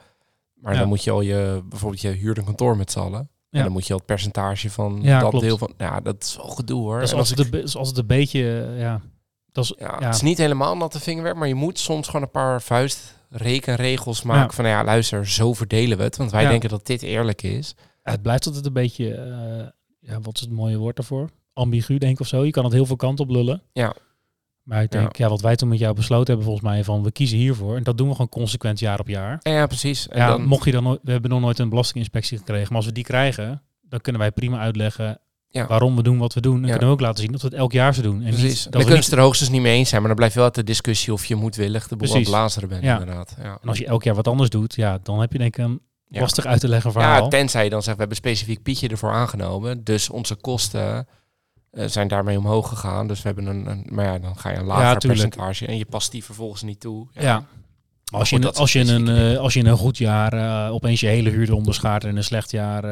[0.54, 0.78] Maar Ja.
[0.78, 3.28] dan moet je al je, bijvoorbeeld je huurt een kantoor met z'n allen.
[3.48, 3.58] Ja.
[3.58, 5.44] En dan moet je al het percentage van Ja, dat klopt.
[5.44, 5.72] deel van...
[5.78, 6.94] Ja, dat is wel gedoe hoor.
[6.94, 7.38] Dat is En als ik-
[7.98, 9.00] een, beetje, eh, ja...
[9.52, 10.06] Dat is, ja, ja.
[10.06, 14.42] Het is niet helemaal natte vingerwerk, maar je moet soms gewoon een paar vuistrekenregels maken.
[14.48, 14.50] Ja.
[14.50, 16.16] Van nou ja, luister, zo verdelen we het.
[16.16, 17.74] Want wij denken dat dit eerlijk is.
[18.02, 19.66] Het blijft altijd een beetje, eh,
[20.06, 21.28] ja, wat is het mooie woord daarvoor?
[21.52, 22.44] Ambigu, denk ik of zo.
[22.44, 23.62] Je kan het heel veel kanten op lullen.
[23.72, 23.94] Ja.
[24.62, 25.28] Maar ik denk, ja.
[25.28, 27.76] wat wij toen met jou besloten hebben, volgens mij, van we kiezen hiervoor.
[27.76, 29.38] En dat doen we gewoon consequent jaar op jaar.
[29.42, 30.08] Ja, precies.
[30.08, 32.76] En ja, dan, mocht je dan nooit, we hebben nog nooit een belastinginspectie gekregen, maar
[32.76, 35.18] als we die krijgen, dan kunnen wij prima uitleggen
[35.48, 35.66] Ja.
[35.66, 36.54] waarom we doen wat we doen.
[36.56, 36.68] En Ja.
[36.68, 38.22] kunnen we ook laten zien dat we het elk jaar zo doen.
[38.22, 38.42] En Precies.
[38.42, 40.16] niet, Dan dat we kunnen niet, het er hoogstens niet mee eens zijn, maar dan
[40.18, 42.98] blijft wel uit de discussie of je moedwillig de boel aan het blazeren bent, Ja.
[43.00, 43.34] inderdaad.
[43.42, 43.58] Ja.
[43.62, 45.80] en als je elk jaar wat anders doet, ja, dan heb je denk ik een
[46.14, 46.20] Ja.
[46.20, 47.22] lastig uit te leggen verhaal.
[47.22, 49.84] Ja, tenzij je dan zegt, we hebben specifiek Pietje ervoor aangenomen.
[49.84, 51.06] Dus onze kosten
[51.70, 53.06] eh, zijn daarmee omhoog gegaan.
[53.06, 55.76] Dus we hebben een, een maar ja, dan ga je een lager Ja, percentage en
[55.78, 57.06] je past die vervolgens niet toe.
[57.12, 57.44] Ja.
[58.12, 61.06] Als, je, als, je een, eh, als je in een goed jaar eh, opeens je
[61.06, 62.84] hele huur eronder schaart en in een slecht jaar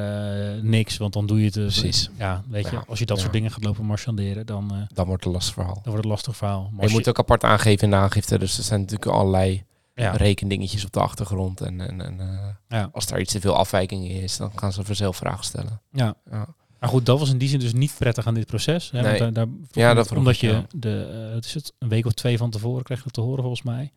[0.63, 1.57] niks, want dan doe je het.
[1.57, 2.11] eh, Precies.
[2.19, 5.25] Ja, weet je, als je dat soort dingen gaat lopen marchanderen, dan, Dan wordt het
[5.25, 5.75] een lastig verhaal.
[5.75, 6.61] dan wordt het een lastig verhaal.
[6.63, 8.39] Maar je als moet ook apart aangeven in de aangifte.
[8.39, 9.65] Dus er zijn natuurlijk allerlei
[10.03, 11.61] ja, rekendingetjes op de achtergrond.
[11.61, 12.88] En, en, en eh, Ja.
[12.93, 15.81] als daar iets te veel afwijking in is, dan gaan ze vanzelf vragen stellen.
[15.93, 16.15] ja.
[16.31, 16.47] Ja.
[16.81, 18.91] Maar goed, dat was in die zin dus niet prettig aan dit proces.
[18.91, 19.19] Hè, Nee.
[19.19, 19.35] want
[19.73, 22.83] daar, dat omdat je de, uh, het is het, een week of twee van tevoren
[22.83, 23.93] krijg je het te horen volgens mij.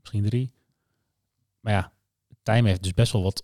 [0.00, 0.52] Misschien drie.
[1.60, 1.92] Maar ja,
[2.42, 3.42] Tijm heeft dus best wel wat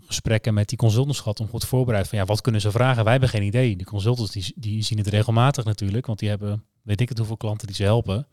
[0.00, 3.02] gesprekken met die consultants gehad om goed voorbereid van ja, wat kunnen ze vragen?
[3.02, 3.76] Wij hebben geen idee.
[3.76, 7.36] Die consultants die, die zien het regelmatig natuurlijk, want die hebben weet ik het hoeveel
[7.36, 8.26] klanten die ze helpen.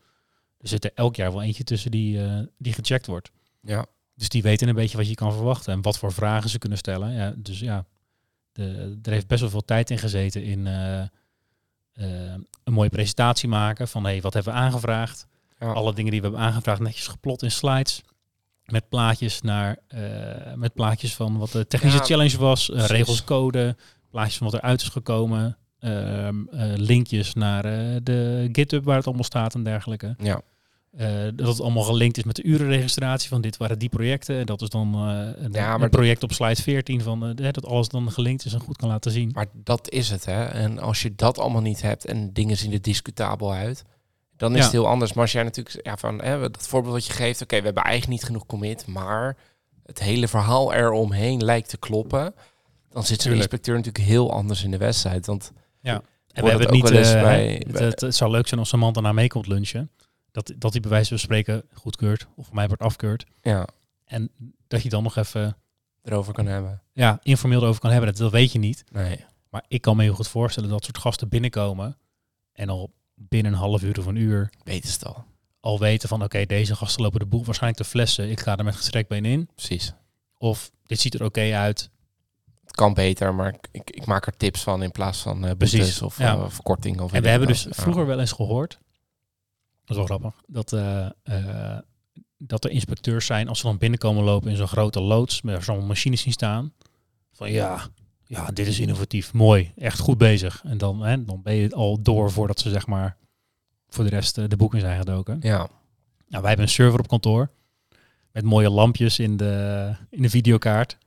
[0.58, 3.30] Er zit er elk jaar wel eentje tussen die, eh, die gecheckt wordt.
[3.60, 3.86] Ja.
[4.14, 6.78] Dus die weten een beetje wat je kan verwachten en wat voor vragen ze kunnen
[6.78, 7.12] stellen.
[7.12, 7.84] Ja, dus ja,
[8.52, 11.08] de, er heeft best wel veel tijd in gezeten in eh, eh,
[12.64, 15.26] een mooie presentatie maken van hey, wat hebben we aangevraagd?
[15.58, 15.72] Ja.
[15.72, 18.02] Alle dingen die we hebben aangevraagd netjes geplot in slides.
[18.64, 19.78] Met plaatjes, naar,
[20.54, 23.76] met plaatjes van wat de technische Ja, challenge was, regels, code,
[24.10, 29.06] plaatjes van wat eruit is gekomen, ehm, eh, linkjes naar eh, de GitHub waar het
[29.06, 30.14] allemaal staat en dergelijke.
[30.18, 30.40] Ja.
[30.96, 34.38] Eh, dat het allemaal gelinkt is met de urenregistratie van dit waren die projecten.
[34.38, 38.12] En dat is dan een, Ja, een project op slide 14 van dat alles dan
[38.12, 39.30] gelinkt is en goed kan laten zien.
[39.34, 40.44] Maar dat is het, hè.
[40.44, 43.84] En als je dat allemaal niet hebt en dingen zien er discutabel uit,
[44.36, 44.62] dan is Ja.
[44.62, 45.12] het heel anders.
[45.12, 47.82] Maar als jij natuurlijk, ja, van hè, dat voorbeeld wat je geeft, oké, we hebben
[47.82, 49.36] eigenlijk niet genoeg commit, maar
[49.86, 52.34] het hele verhaal eromheen lijkt te kloppen,
[52.90, 53.42] dan zit zo'n Tuurlijk.
[53.42, 55.26] inspecteur natuurlijk heel anders in de wedstrijd.
[55.26, 55.52] Want
[55.94, 57.06] En hoor we hebben het niet.
[57.06, 59.90] eh, bij- het, bij- het, het zou leuk zijn als Samantha naar mee komt lunchen.
[60.30, 62.26] Dat, dat hij bij wijze van spreken goedkeurt.
[62.36, 63.24] Of voor mij wordt afkeurt.
[63.42, 63.66] ja,
[64.04, 64.30] En
[64.66, 65.56] dat je dan nog even
[66.02, 66.82] erover kan hebben.
[66.92, 68.08] ja, informeel erover kan hebben.
[68.10, 68.84] Dat, dat weet je niet.
[68.92, 69.24] Nee.
[69.50, 71.96] Maar ik kan me heel goed voorstellen dat soort gasten binnenkomen.
[72.52, 75.24] En al binnen een half uur of een uur Weten ze het al.
[75.60, 78.30] al weten van oké, deze gasten lopen de boel waarschijnlijk te flessen.
[78.30, 79.48] Ik ga er met gestrekt been in.
[79.54, 79.92] Precies.
[80.38, 81.90] Of dit ziet er oké uit.
[82.76, 85.78] Kan beter, maar ik, ik, ik maak er tips van in plaats van eh Precies,
[85.78, 86.34] boetes of ja.
[86.34, 87.00] eh, verkorting.
[87.00, 87.70] Of En we hebben dus Ja.
[87.72, 88.78] vroeger wel eens gehoord,
[89.84, 91.78] dat is wel grappig, dat, eh, eh,
[92.38, 95.86] dat er inspecteurs zijn als ze dan binnenkomen lopen in zo'n grote loods met zo'n
[95.86, 96.72] machines zien staan.
[97.32, 97.86] Van ja,
[98.26, 100.62] ja, dit is innovatief, mooi, echt goed bezig.
[100.64, 103.16] En dan, hè, dan ben je al door voordat ze zeg maar
[103.88, 105.38] voor de rest eh, de boeken zijn gedoken.
[105.40, 105.56] Ja.
[106.28, 107.50] Nou, wij hebben een server op kantoor.
[108.32, 110.98] Met mooie lampjes in de, in de videokaart.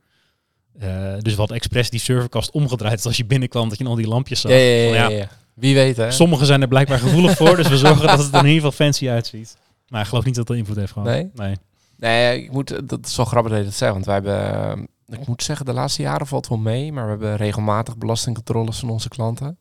[0.79, 3.05] Eh, dus wat expres die serverkast omgedraaid.
[3.05, 4.51] Als je binnenkwam, dat je al die lampjes zag.
[4.51, 5.27] Ja.
[5.53, 6.11] Wie weet hè?
[6.11, 8.71] Sommigen zijn er blijkbaar gevoelig voor, dus we zorgen dat het er in ieder geval
[8.85, 9.57] fancy uitziet.
[9.87, 11.07] Maar ik geloof niet dat dat invloed heeft gehad.
[11.07, 11.31] Nee?
[11.35, 11.55] nee.
[11.97, 13.93] Nee, ik moet, dat is wel grappig dat je dat zegt.
[13.93, 16.91] Want wij hebben, eh, ik moet zeggen, de laatste jaren valt wel mee.
[16.91, 19.57] Maar we hebben regelmatig belastingcontroles van onze klanten.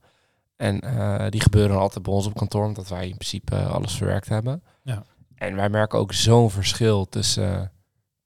[0.57, 4.29] En eh, die gebeuren altijd bij ons op kantoor, omdat wij in principe alles verwerkt
[4.29, 4.63] hebben.
[4.83, 5.05] Ja.
[5.35, 7.73] En wij merken ook zo'n verschil tussen,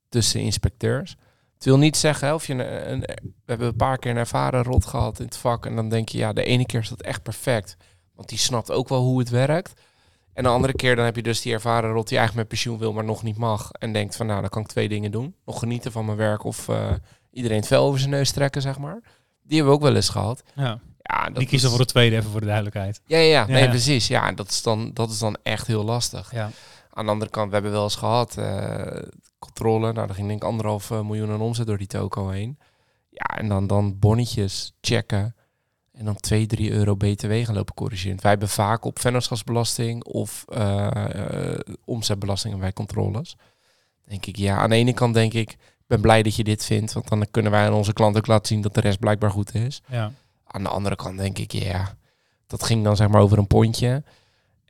[0.09, 1.15] tussen inspecteurs.
[1.63, 4.17] Het wil niet zeggen, hè, of je een, een- we hebben een paar keer een
[4.17, 5.65] ervaren rot gehad in het vak.
[5.65, 7.77] En dan denk je, ja, de ene keer is dat echt perfect.
[8.15, 9.73] Want die snapt ook wel hoe het werkt.
[10.33, 12.79] En de andere keer dan heb je dus die ervaren rot die eigenlijk met pensioen
[12.79, 13.71] wil, maar nog niet mag.
[13.71, 15.35] En denkt van, nou, dan kan ik twee dingen doen.
[15.45, 16.91] Nog genieten van mijn werk of eh,
[17.31, 18.99] iedereen het vel over zijn neus trekken, zeg maar.
[19.43, 20.43] Die hebben we ook wel eens gehad.
[20.55, 20.79] Ja.
[21.01, 23.01] Ja, dat Die kiezen is- voor de tweede, even voor de duidelijkheid.
[23.05, 23.45] Ja, ja, ja.
[23.45, 23.69] Nee, ja.
[23.69, 24.07] precies.
[24.07, 26.31] Ja, dat is, dan, dat is dan echt heel lastig.
[26.31, 26.49] Ja.
[26.89, 29.01] Aan de andere kant, we hebben wel eens gehad, eh,
[29.45, 29.93] controle.
[29.93, 32.57] Nou, daar ging denk ik anderhalf eh, miljoen aan omzet door die toko heen.
[33.09, 35.35] Ja, en dan, dan bonnetjes checken.
[35.91, 38.21] En dan 2, 3 euro btw gaan lopen corrigeren.
[38.21, 43.35] Wij hebben vaak op vennootschapsbelasting of eh, omzetbelasting bij controles.
[44.05, 46.65] Denk ik, ja, aan de ene kant denk ik, ik ben blij dat je dit
[46.65, 46.93] vindt.
[46.93, 49.55] Want dan kunnen wij aan onze klant ook laten zien dat de rest blijkbaar goed
[49.55, 49.81] is.
[49.87, 50.11] Ja.
[50.45, 51.95] Aan de andere kant denk ik, ja,
[52.47, 54.03] dat ging dan zeg maar over een pondje.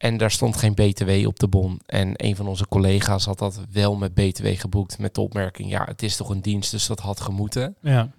[0.04, 1.80] En daar stond geen BTW op de bon.
[1.86, 4.98] En een van onze collega's had dat wel met BTW geboekt.
[5.00, 7.76] Met de opmerking, ja, het is toch een dienst, dus dat had gemoeten.
[7.82, 8.10] Ja.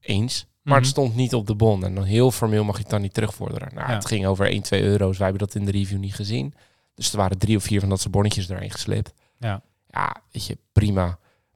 [0.00, 0.46] Eens.
[0.62, 0.82] Maar Mhm.
[0.82, 1.84] het stond niet op de bon.
[1.84, 3.68] En dan heel formeel mag je het dan niet terugvorderen.
[3.74, 3.94] Nou, Ja.
[3.94, 5.18] het ging over 1, 2 euro's.
[5.18, 6.54] Wij hebben dat in de review niet gezien.
[6.94, 9.12] Dus er waren drie of vier van dat soort bonnetjes erin geslipt.
[9.38, 9.62] Ja.
[9.88, 11.04] Ja, weet je, prima.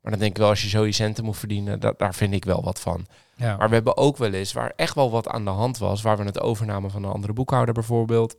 [0.00, 2.32] Maar dan denk ik wel, als je zo je centen moet verdienen, da- daar vind
[2.34, 3.06] ik wel wat van.
[3.36, 3.56] Ja.
[3.56, 6.16] Maar we hebben ook wel eens waar echt wel wat aan de hand was, waar
[6.16, 8.36] we het overnamen van een andere boekhouder bijvoorbeeld.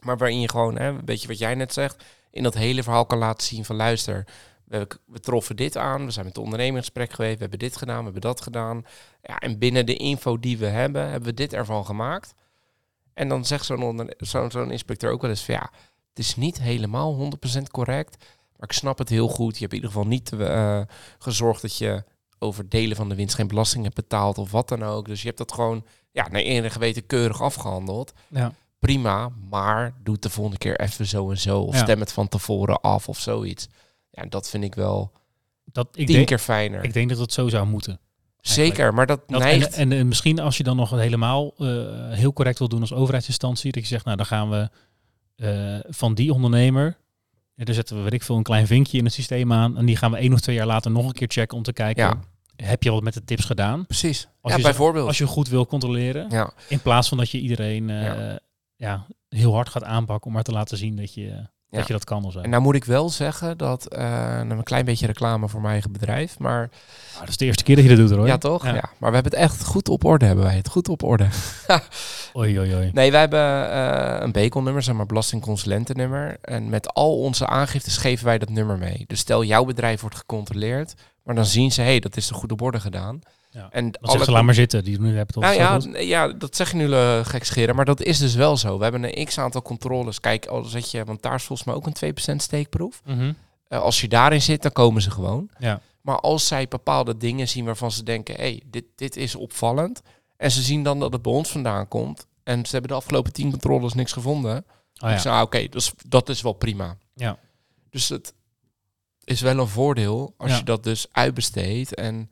[0.00, 3.06] Maar waarin je gewoon, hè, een beetje wat jij net zegt, in dat hele verhaal
[3.06, 4.26] kan laten zien van luister,
[5.06, 7.76] we, troffen dit aan, we zijn met de ondernemer in gesprek geweest, we hebben dit
[7.76, 8.84] gedaan, we hebben dat gedaan.
[9.22, 12.34] Ja, en binnen de info die we hebben, hebben we dit ervan gemaakt.
[13.14, 15.70] En dan zegt zo'n inspecteur ook wel eens van ja,
[16.08, 18.16] het is niet helemaal 100% correct,
[18.56, 19.54] maar ik snap het heel goed.
[19.54, 20.80] Je hebt in ieder geval niet eh,
[21.18, 22.04] gezorgd dat je
[22.38, 25.06] over delen van de winst geen belasting hebt betaald of wat dan ook.
[25.06, 28.12] Dus je hebt dat gewoon ja, naar eer en geweten keurig afgehandeld.
[28.28, 28.52] ja.
[28.80, 31.60] Prima, maar doe het de volgende keer even zo en zo.
[31.60, 31.82] Of Ja.
[31.82, 33.68] stem het van tevoren af of zoiets.
[34.10, 35.12] Ja, dat vind ik wel
[35.64, 36.84] Dat, ik, tien denk, keer fijner.
[36.84, 38.00] ik denk dat het zo zou moeten.
[38.40, 39.74] Zeker, maar dat, Dat, en, neigt...
[39.74, 41.66] en, en misschien als je dan nog helemaal eh,
[42.10, 44.70] heel correct wil doen als overheidsinstantie, dat je zegt, nou dan gaan we
[45.36, 46.96] eh, van die ondernemer,
[47.54, 49.86] ja, daar zetten we weet ik veel een klein vinkje in het systeem aan en
[49.86, 52.04] die gaan we één of twee jaar later nog een keer checken om te kijken,
[52.04, 52.20] Ja.
[52.66, 53.86] heb je wat met de tips gedaan?
[53.86, 54.28] Precies.
[54.40, 55.06] Als ja, je- bijvoorbeeld.
[55.06, 58.34] Als je goed wil controleren, Ja, in plaats van dat je iedereen eh,
[58.80, 59.06] Ja.
[59.28, 62.24] heel hard gaat aanpakken om maar te laten zien dat je, dat, je dat kan
[62.24, 62.40] of zo.
[62.40, 65.72] en nou moet ik wel zeggen dat, eh, nou, een klein beetje reclame voor mijn
[65.72, 66.58] eigen bedrijf, maar
[67.10, 68.26] Nou, dat is de eerste keer dat je dat doet hoor.
[68.26, 68.64] ja toch?
[68.64, 68.74] Ja.
[68.74, 68.90] Ja.
[68.98, 71.28] Maar we hebben het echt goed op orde, hebben wij het goed op orde.
[72.36, 72.90] Oei, oei, oei.
[72.92, 76.38] Nee, wij hebben eh, een BECON-nummer, zeg maar belastingconsulentennummer.
[76.40, 79.04] En met al onze aangiftes geven wij dat nummer mee.
[79.06, 82.34] Dus stel jouw bedrijf wordt gecontroleerd, maar dan zien ze, hé, hey, dat is er
[82.34, 83.20] goed op orde gedaan.
[83.50, 83.68] Ja.
[83.70, 84.84] En zeggen ze, laat maar zitten.
[84.84, 86.06] Die doen hebben het al nou zo ja, goed.
[86.06, 88.76] ja, dat zeg je nu uh, gek scheren, maar dat is dus wel zo.
[88.76, 90.20] We hebben een x-aantal controles.
[90.20, 93.02] Kijk, als zet je, want daar is volgens mij ook een 2% steekproef.
[93.04, 93.32] Mhm.
[93.68, 95.50] Eh, als je daarin zit, dan komen ze gewoon.
[95.58, 95.80] Ja.
[96.00, 100.02] Maar als zij bepaalde dingen zien waarvan ze denken, hé, hey, dit, dit is opvallend.
[100.36, 102.26] En ze zien dan dat het bij ons vandaan komt.
[102.42, 104.56] En ze hebben de afgelopen tien controles niks gevonden.
[105.02, 105.18] Oh, Ik ja.
[105.18, 106.96] zei, ah, oké, dus dat is wel prima.
[107.14, 107.38] Ja.
[107.90, 108.34] Dus het
[109.24, 110.56] is wel een voordeel als Ja.
[110.56, 111.94] je dat dus uitbesteedt.
[111.94, 112.30] En,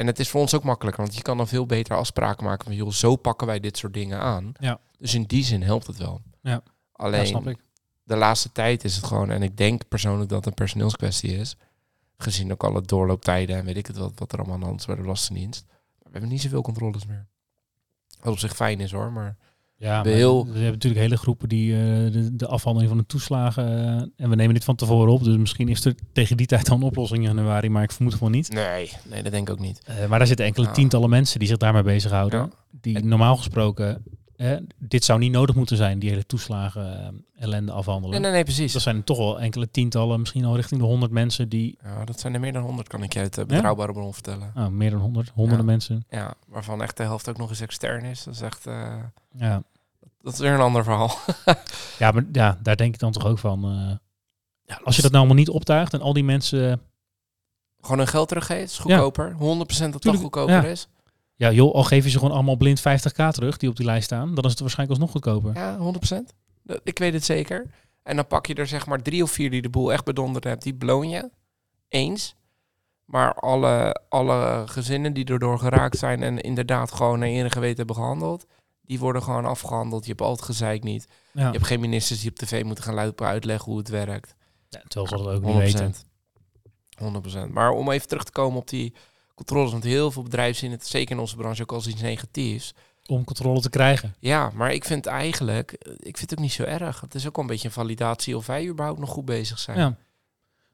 [0.00, 2.64] en het is voor ons ook makkelijker, want je kan dan veel beter afspraken maken
[2.64, 4.52] van, joh, zo pakken wij dit soort dingen aan.
[4.58, 4.80] Ja.
[4.98, 6.20] Dus in die zin helpt het wel.
[6.42, 6.50] Ja.
[6.50, 7.58] Ja, Alleen, snap ik.
[8.02, 11.56] de laatste tijd is het gewoon, en ik denk persoonlijk dat het een personeelskwestie is,
[12.16, 14.80] gezien ook alle doorlooptijden en weet ik het wat, wat er allemaal aan de hand
[14.80, 15.64] is bij de Belastingdienst.
[15.98, 17.26] We hebben niet zoveel controles meer.
[18.20, 19.36] Wat op zich fijn is hoor, maar
[19.80, 21.78] Ja, we maar heel- we hebben natuurlijk hele groepen die eh,
[22.12, 23.64] de, de afhandeling van de toeslagen.
[23.78, 25.24] eh, en we nemen dit van tevoren op.
[25.24, 27.68] Dus misschien is er tegen die tijd al een oplossing in januari.
[27.70, 28.52] Maar ik vermoed van niet.
[28.52, 29.80] nee, nee, dat denk ik ook niet.
[29.84, 30.72] Eh, maar daar zitten enkele Ja.
[30.72, 32.38] tientallen mensen die zich daarmee bezighouden.
[32.40, 32.48] Ja.
[32.80, 34.02] Die normaal gesproken.
[34.40, 37.02] Eh, dit zou niet nodig moeten zijn, die hele toeslagen
[37.36, 38.20] eh, ellende afhandelen.
[38.20, 38.72] Nee, nee, precies.
[38.72, 41.78] Dat zijn toch wel enkele tientallen, misschien al richting de honderd mensen die.
[41.82, 44.52] Ja, dat zijn er meer dan 100, kan ik je uit uh, betrouwbare bron vertellen.
[44.56, 45.70] Oh, meer dan honderd, honderden Ja.
[45.70, 46.04] mensen.
[46.10, 48.24] Ja, waarvan echt de helft ook nog eens extern is.
[48.24, 48.94] Dat is echt, eh,
[49.32, 49.62] Ja.
[50.22, 51.16] dat is weer een ander verhaal.
[51.98, 53.64] Ja, maar ja, daar denk ik dan toch ook van.
[53.64, 53.96] eh,
[54.64, 56.80] ja, als je dat nou allemaal niet optuigt en al die mensen.
[57.80, 59.32] Gewoon hun geld teruggeeft, is goedkoper.
[59.32, 59.36] 100%
[59.92, 60.88] dat het toch goedkoper is.
[61.40, 64.04] Ja, joh, al geef je ze gewoon allemaal blind 50k terug die op die lijst
[64.04, 65.54] staan, dan is het waarschijnlijk alsnog goedkoper.
[65.62, 66.32] Ja, 100%.
[66.62, 67.66] Dat- Ik weet het zeker.
[68.02, 70.44] En dan pak je er zeg maar drie of vier die de boel echt bedonderd
[70.44, 71.30] hebt, die beloon je.
[71.88, 72.34] eens.
[73.04, 77.94] Maar alle, alle gezinnen die erdoor geraakt zijn en inderdaad gewoon naar enig geweten hebben
[77.96, 78.46] gehandeld,
[78.82, 80.02] die worden gewoon afgehandeld.
[80.04, 81.06] Je hebt altijd gezeik niet.
[81.32, 81.46] Ja.
[81.46, 84.34] Je hebt geen ministers die op tv moeten gaan uitleggen hoe het werkt.
[84.68, 85.94] Ja, terwijl ze dat ook niet weten.
[87.48, 87.52] 100%.
[87.52, 88.94] Maar om even terug te komen op die
[89.46, 92.74] controles, want heel veel bedrijven zien het, zeker in onze branche, ook als iets negatiefs.
[93.06, 94.14] Om controle te krijgen.
[94.18, 97.00] Ja, maar ik vind eigenlijk, ik vind het ook niet zo erg.
[97.00, 99.78] Het is ook al een beetje een validatie of wij überhaupt nog goed bezig zijn.
[99.78, 99.96] Ja.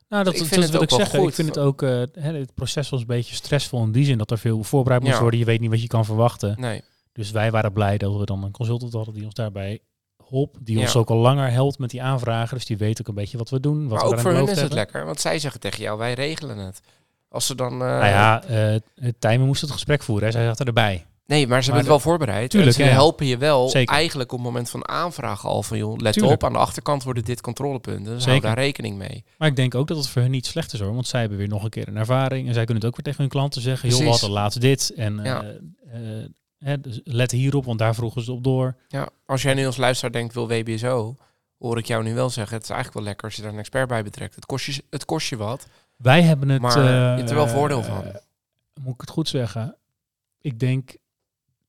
[0.09, 1.19] Nou, dat, Ik vind dat het wil ook ik wel zeggen.
[1.19, 1.29] goed.
[1.29, 4.31] Ik vind het ook, eh, het proces was een beetje stressvol in die zin dat
[4.31, 5.21] er veel voorbereid moest Ja.
[5.21, 5.39] worden.
[5.39, 6.55] Je weet niet wat je kan verwachten.
[6.61, 9.81] Nee, Dus wij waren blij dat we dan een consultant hadden die ons daarbij
[10.29, 10.57] hielp.
[10.61, 10.83] Die Ja.
[10.83, 12.57] ons ook al langer helpt met die aanvragen.
[12.57, 13.89] Dus die weet ook een beetje wat we doen.
[13.89, 14.79] Wat maar we ook voor beloofd is het hebben.
[14.79, 16.81] lekker, want zij zeggen tegen jou, wij regelen het.
[17.29, 17.73] Als ze dan...
[17.73, 18.77] eh, Nou ja, eh
[19.19, 20.27] Tijmen moest het gesprek voeren.
[20.27, 20.33] Hè.
[20.33, 21.07] Zij zat erbij.
[21.27, 22.51] Nee, maar ze hebben het wel voorbereid.
[22.51, 23.95] Tuurlijk, en ze ja, helpen je wel Zeker.
[23.95, 26.35] eigenlijk op het moment van aanvragen al van, joh, let Tuurlijk.
[26.35, 28.15] op, aan de achterkant worden dit controlepunten.
[28.15, 29.25] Dus hou daar rekening mee.
[29.39, 30.95] Maar ik denk ook dat het voor hun niet slecht is hoor.
[30.95, 32.49] Want zij hebben weer nog een keer een ervaring.
[32.49, 33.89] En zij kunnen het ook weer tegen hun klanten zeggen.
[33.89, 34.21] Joh, Precies.
[34.21, 34.93] hadden laatst dit.
[34.97, 35.45] En Ja.
[36.59, 38.77] hè, dus let hierop, want daar vroegen ze op door.
[38.89, 41.17] Ja, als jij nu als luisteraar denkt, wil WBSO,
[41.59, 43.59] hoor ik jou nu wel zeggen, het is eigenlijk wel lekker als je daar een
[43.59, 44.35] expert bij betrekt.
[44.35, 45.67] Het kost je, het kost je wat.
[45.97, 46.61] Wij hebben het...
[46.63, 48.05] Maar eh, je hebt er wel voordeel van.
[48.05, 48.15] eh,
[48.81, 49.77] moet ik het goed zeggen?
[50.41, 50.97] Ik denk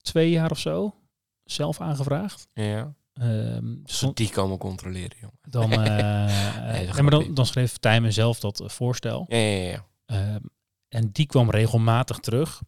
[0.02, 0.96] twee jaar of zo
[1.44, 2.48] zelf aangevraagd.
[2.54, 2.94] Ja.
[3.14, 5.38] Zon- ze die komen controleren, jongen.
[5.42, 9.26] dan, eh, is nee, maar dan, dan schreef Tijmen zelf dat eh, voorstel.
[9.28, 9.86] Ja, ja, ja.
[10.06, 10.40] Ehm,
[10.88, 12.62] en die kwam regelmatig terug.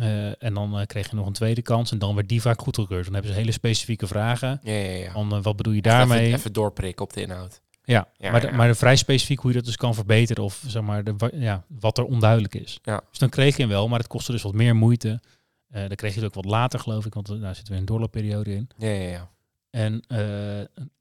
[0.00, 1.90] Eh, en dan eh, kreeg je nog een tweede kans.
[1.92, 3.04] En dan werd die vaak goedgekeurd.
[3.04, 4.60] Dan hebben ze hele specifieke vragen.
[4.62, 5.10] ja, ja, ja.
[5.12, 6.32] Van, eh, wat bedoel je Even- daarmee?
[6.32, 7.60] Even, doorprikken op de inhoud.
[7.84, 10.44] ja, Ja, maar, de- maar vrij specifiek hoe je dat dus kan verbeteren.
[10.44, 12.78] Of zeg maar, de, ja, wat er onduidelijk is.
[12.82, 13.00] Ja.
[13.10, 15.20] Dus dan kreeg je hem wel, maar het kostte dus wat meer moeite.
[15.68, 17.14] Dan kreeg je het ook wat later, geloof ik.
[17.14, 18.68] Want daar zitten we in een doorloopperiode in.
[18.76, 19.28] Ja, ja, ja.
[19.70, 20.02] En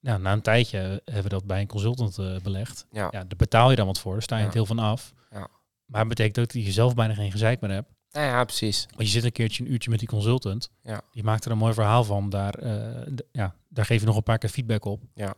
[0.02, 2.86] nou, na een tijdje hebben we dat bij een consultant belegd.
[2.92, 3.02] Ja.
[3.04, 4.14] Ja, daar betaal je dan wat voor.
[4.14, 5.14] Daar sta je het heel van af.
[5.32, 5.48] Ja.
[5.86, 7.90] Maar het betekent ook dat je zelf bijna geen gezeik meer hebt.
[8.18, 8.86] Nou ja, precies.
[8.90, 10.70] Want je zit een keertje een uurtje met die consultant.
[10.84, 11.02] Ja.
[11.12, 12.30] Die maakt er een mooi verhaal van.
[12.30, 15.02] Daar, eh, ja, daar geef je nog een paar keer feedback op.
[15.14, 15.34] Ja.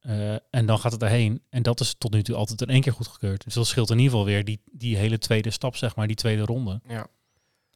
[0.00, 1.42] Eh, en dan gaat het erheen.
[1.50, 3.44] En dat is tot nu toe altijd in één keer goedgekeurd.
[3.44, 6.16] Dus dat scheelt in ieder geval weer die, die hele tweede stap, zeg maar, die
[6.16, 6.80] tweede ronde.
[6.88, 7.06] Ja.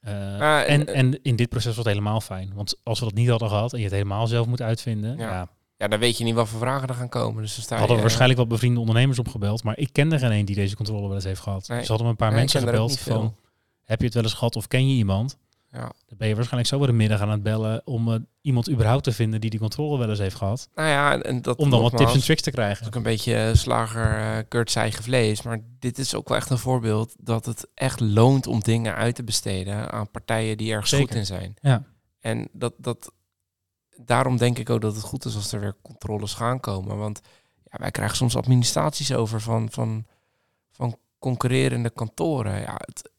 [0.01, 2.53] Eh, en, en in dit proces was het helemaal fijn.
[2.55, 5.31] Want als we dat niet hadden gehad en je het helemaal zelf moet uitvinden, Ja.
[5.31, 7.43] ja, Ja, dan weet je niet wat voor vragen er gaan komen.
[7.43, 9.63] Dus dan sta hadden we waarschijnlijk wat bevriende ondernemers opgebeld.
[9.65, 11.69] Maar ik kende geen een die deze controle wel eens heeft gehad.
[11.69, 11.79] Nee.
[11.79, 13.35] Dus hadden we een paar Nee, mensen gebeld van,
[13.85, 15.37] heb je het wel eens gehad of ken je iemand?
[15.73, 15.81] Ja.
[15.81, 19.05] Dan ben je waarschijnlijk zo weer de middag aan het bellen om eh, iemand überhaupt
[19.05, 20.69] te vinden die die controle wel eens heeft gehad.
[20.75, 22.87] Nou ja, en- en dat Om dan wat tips en tricks te Het is krijgen.
[22.87, 25.43] ook een beetje eh, slager uh, Kurt zijn vlees.
[25.43, 29.15] Maar dit is ook wel echt een voorbeeld dat het echt loont om dingen uit
[29.15, 31.07] te besteden aan partijen die ergens Zeker.
[31.07, 31.55] goed in zijn.
[31.61, 31.83] Ja.
[32.21, 33.13] En dat, dat,
[33.97, 36.97] daarom denk ik ook dat het goed is als er weer controles gaan komen.
[36.97, 37.21] Want
[37.65, 40.07] ja, wij krijgen soms administraties over van, van,
[40.71, 42.61] van concurrerende kantoren.
[42.61, 43.11] Ja, het,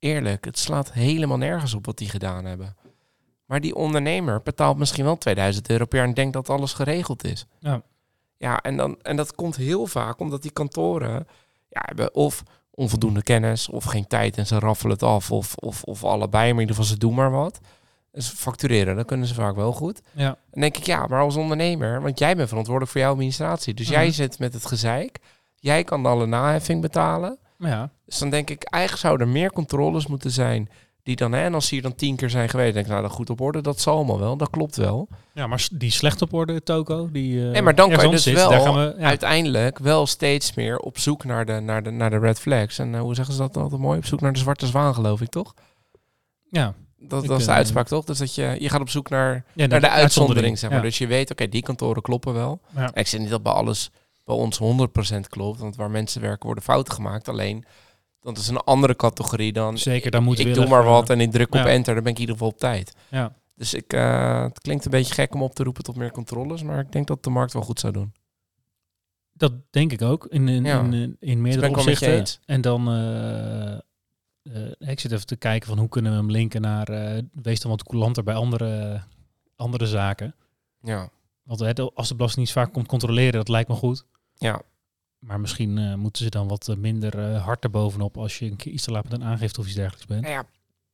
[0.00, 2.76] eerlijk, het slaat helemaal nergens op wat die gedaan hebben.
[3.44, 7.24] Maar die ondernemer betaalt misschien wel 2000 euro per jaar en denkt dat alles geregeld
[7.24, 7.46] is.
[7.58, 7.82] Ja.
[8.36, 11.26] Ja, en, dan, en dat komt heel vaak omdat die kantoren
[11.68, 15.30] ja, hebben of onvoldoende kennis of geen tijd en ze raffelen het af.
[15.30, 17.60] Of, of, of allebei, maar in ieder geval ze doen maar wat.
[18.12, 20.00] Dus factureren, dat kunnen ze vaak wel goed.
[20.12, 20.36] Ja.
[20.50, 23.74] Dan denk ik, ja, maar als ondernemer, want jij bent verantwoordelijk voor jouw administratie.
[23.74, 23.94] Dus Mhm.
[23.94, 25.18] jij zit met het gezeik.
[25.54, 27.38] Jij kan alle naheffing betalen.
[27.60, 30.68] Ja, Dus dan denk ik, eigenlijk zouden er meer controles moeten zijn.
[31.02, 33.02] Die dan, hè, en als die er dan tien keer zijn geweest, denk ik, nou,
[33.02, 35.08] dat goed op orde, dat zal allemaal wel, dat klopt wel.
[35.34, 38.22] ja, maar die slecht op orde toko, die eh Nee, maar dan kan je dus
[38.22, 41.82] zit, wel daar gaan we, ja, uiteindelijk wel steeds meer op zoek naar de, naar
[41.82, 42.78] de, naar de red flags.
[42.78, 43.98] En eh, hoe zeggen ze dat altijd mooi?
[43.98, 45.54] Op zoek naar de zwarte zwaan, geloof ik, toch?
[46.50, 48.04] ja, Dat, dat is de eh, uitspraak, toch?
[48.04, 50.78] Dus dat je, je gaat op zoek naar, ja, naar de uitzondering, zeg maar.
[50.78, 50.84] Ja.
[50.84, 52.60] Dus je weet, oké, die kantoren kloppen wel.
[52.76, 52.90] Ja.
[52.94, 53.90] Ik zeg niet dat bij alles
[54.30, 54.60] bij ons
[55.16, 57.28] 100% klopt, want waar mensen werken worden fouten gemaakt.
[57.28, 57.64] Alleen,
[58.20, 59.78] dat is een andere categorie dan...
[59.78, 61.66] Zeker, daar moeten ik doe maar wat en ik druk op ja.
[61.66, 62.92] enter, dan ben ik in ieder geval op tijd.
[63.08, 63.36] Ja.
[63.54, 66.62] Dus ik, eh, het klinkt een beetje gek om op te roepen tot meer controles,
[66.62, 68.12] maar ik denk dat de markt wel goed zou doen.
[69.32, 70.80] Dat denk ik ook, in, in, Ja.
[70.80, 72.26] in, in, in meerdere je opzichten.
[72.44, 73.80] En dan, eh, eh,
[74.78, 76.86] ik zit even te kijken van hoe kunnen we hem linken naar,
[77.32, 79.02] wees dan wat coulanter bij andere,
[79.56, 80.34] andere zaken.
[80.82, 81.10] Ja,
[81.42, 81.60] Want
[81.94, 84.04] als de Belastingdienst vaak komt controleren, dat lijkt me goed.
[84.40, 84.62] Ja.
[85.18, 88.56] Maar misschien eh, moeten ze dan wat eh, minder eh, hard erbovenop als je een
[88.56, 90.26] keer iets te laat met een aangifte of iets dergelijks bent.
[90.26, 90.44] Ja,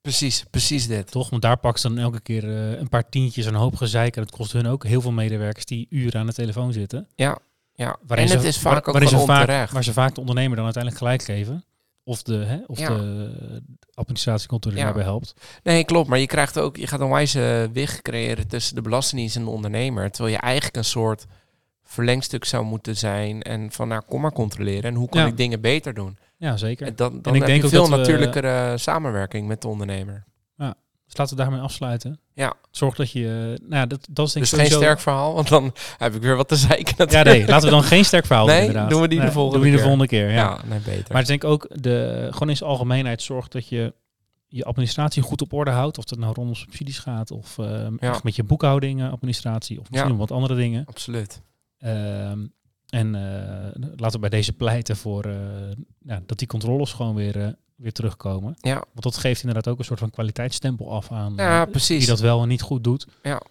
[0.00, 1.10] precies, precies dit.
[1.10, 1.30] Toch?
[1.30, 2.44] Want daar pakken ze dan elke keer
[2.78, 4.16] een paar tientjes, een hoop gezeik.
[4.16, 7.08] En het kost hun ook heel veel medewerkers die uren aan de telefoon zitten.
[7.14, 7.38] Ja,
[7.74, 7.96] ja.
[8.06, 9.70] Waarin en ze, het is waar- vaak ook waarin ze gewoon vaak.
[9.70, 11.64] Waar ze vaak de ondernemer dan uiteindelijk gelijk geven.
[12.04, 12.88] Of de, hè, of Ja.
[12.88, 13.62] de
[13.94, 14.84] administratiecontrole Ja.
[14.84, 15.34] daarbij helpt.
[15.62, 16.08] Nee, klopt.
[16.08, 19.50] Maar je krijgt ook, je gaat een wijze wig creëren tussen de belastingdienst en de
[19.50, 20.10] ondernemer.
[20.10, 21.26] Terwijl je eigenlijk een soort
[21.86, 23.42] verlengstuk zou moeten zijn.
[23.42, 24.82] En van nou, kom maar controleren.
[24.82, 25.26] En hoe kan Ja.
[25.26, 26.18] ik dingen beter doen?
[26.36, 26.86] Ja, zeker.
[26.86, 29.68] En dan, dan ik heb denk je ook veel dat we- natuurlijkere samenwerking met de
[29.68, 30.24] ondernemer.
[31.08, 32.20] Dus laten we daarmee afsluiten.
[32.34, 32.54] Ja.
[32.70, 33.56] Zorg dat je...
[33.60, 36.36] nou ja, dat, dat is denk Dus geen sterk verhaal, want dan heb ik weer
[36.36, 37.10] wat te zeiken.
[37.10, 37.46] Ja, nee.
[37.46, 38.90] Laten we dan geen sterk verhaal Nee, doen inderdaad.
[38.90, 40.34] doen we die de Nee, volgende doen we die de volgende keer, ja.
[40.34, 41.12] Ja, nee, beter.
[41.12, 43.94] Maar ik denk ook, de, gewoon in zijn algemeenheid zorg dat je
[44.46, 45.98] je administratie goed op orde houdt.
[45.98, 47.90] Of het nou rondom subsidies gaat of Ja.
[47.98, 50.18] echt met je boekhouding, eh, administratie of misschien Ja.
[50.18, 50.84] wat andere dingen.
[50.86, 51.42] Absoluut.
[51.78, 52.46] Ehm,
[52.88, 55.36] en eh, laten we bij deze pleiten voor eh,
[56.00, 58.54] ja, dat die controles gewoon weer, eh, weer terugkomen.
[58.60, 61.98] Ja, Want dat geeft inderdaad ook een soort van kwaliteitsstempel af aan ja precies.
[61.98, 63.06] wie dat wel en niet goed doet.
[63.22, 63.42] Ja.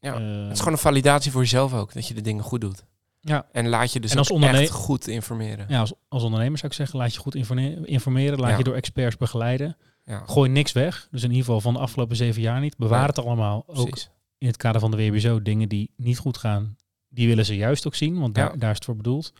[0.00, 0.14] Ja.
[0.14, 2.84] Eh, Het is gewoon een validatie voor jezelf ook, dat je de dingen goed doet.
[3.20, 3.46] Ja.
[3.52, 5.66] En laat je dus En als echt goed informeren.
[5.68, 8.38] ja, als, als ondernemer zou ik zeggen, laat je goed informe- informeren.
[8.38, 8.56] Laat Ja.
[8.58, 9.76] je door experts begeleiden.
[10.04, 11.08] Ja, Gooi niks weg.
[11.10, 12.76] Dus in ieder geval van de afgelopen zeven jaar niet.
[12.76, 13.64] Bewaar het allemaal.
[13.66, 14.10] Ook precies.
[14.38, 15.42] in het kader van de WBSO.
[15.42, 16.76] Dingen die niet goed gaan,
[17.18, 18.18] die willen ze juist ook zien.
[18.18, 18.56] Want daar, Ja.
[18.56, 19.32] daar is het voor bedoeld.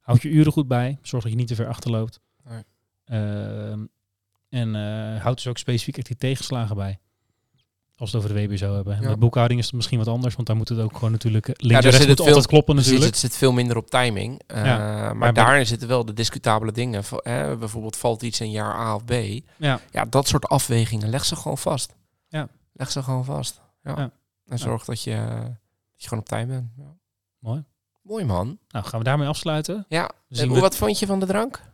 [0.00, 0.98] Houd je uren goed bij.
[1.02, 2.20] Zorg dat je niet te ver achterloopt.
[2.48, 2.62] Nee.
[3.04, 3.80] Ehm,
[4.48, 6.98] en eh, houd dus ook specifiek echt die tegenslagen bij.
[7.96, 9.00] Als we het over de WBSO hebben.
[9.00, 9.08] Ja.
[9.08, 10.34] Met boekhouding is het misschien wat anders.
[10.34, 11.48] Want daar moet het ook gewoon natuurlijk...
[11.48, 13.20] eh, Links daar en rechts altijd kloppen Precies, natuurlijk.
[13.22, 14.40] het zit veel minder op timing.
[14.46, 15.12] Eh, Ja.
[15.14, 17.02] maar, daarin zitten wel de discutabele dingen.
[17.58, 19.12] Bijvoorbeeld valt iets in jaar A of B.
[19.56, 19.80] Ja.
[19.90, 21.94] Ja, dat soort afwegingen, leg ze gewoon vast.
[22.28, 22.48] Ja.
[22.72, 23.60] Leg ze gewoon vast.
[23.82, 23.94] Ja.
[23.96, 24.10] Ja.
[24.46, 26.70] En zorg dat, je, dat je gewoon op tijd bent.
[26.76, 26.96] Ja.
[27.38, 27.64] Mooi.
[28.02, 28.58] Mooi man.
[28.68, 29.84] Nou, gaan we daarmee afsluiten.
[29.88, 30.10] Ja.
[30.28, 31.68] En zien we wat vond je van de drank?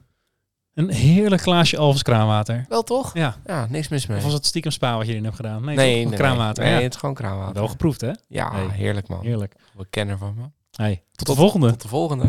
[0.74, 2.64] een heerlijk glaasje Alves kraanwater.
[2.68, 3.14] Wel toch?
[3.14, 3.36] Ja.
[3.46, 4.18] Ja, niks mis mee.
[4.18, 5.64] Of was het stiekem spa wat je erin hebt gedaan?
[5.64, 6.64] Nee, nee, kraanwater.
[6.64, 6.80] Nee, ja.
[6.80, 7.54] het is gewoon kraanwater.
[7.54, 8.10] Wel geproefd, hè?
[8.28, 9.20] Ja, heerlijk man.
[9.22, 9.54] Heerlijk.
[9.76, 10.42] We kennen van me.
[10.70, 11.70] Hey, tot de volgende.
[11.70, 12.28] Tot de volgende.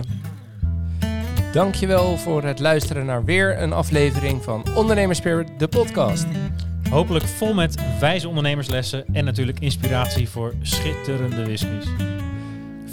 [1.52, 6.26] Dankjewel voor het luisteren naar weer een aflevering van Ondernemerspirit, de podcast.
[6.90, 12.15] Hopelijk vol met wijze ondernemerslessen en natuurlijk inspiratie voor schitterende whiskies.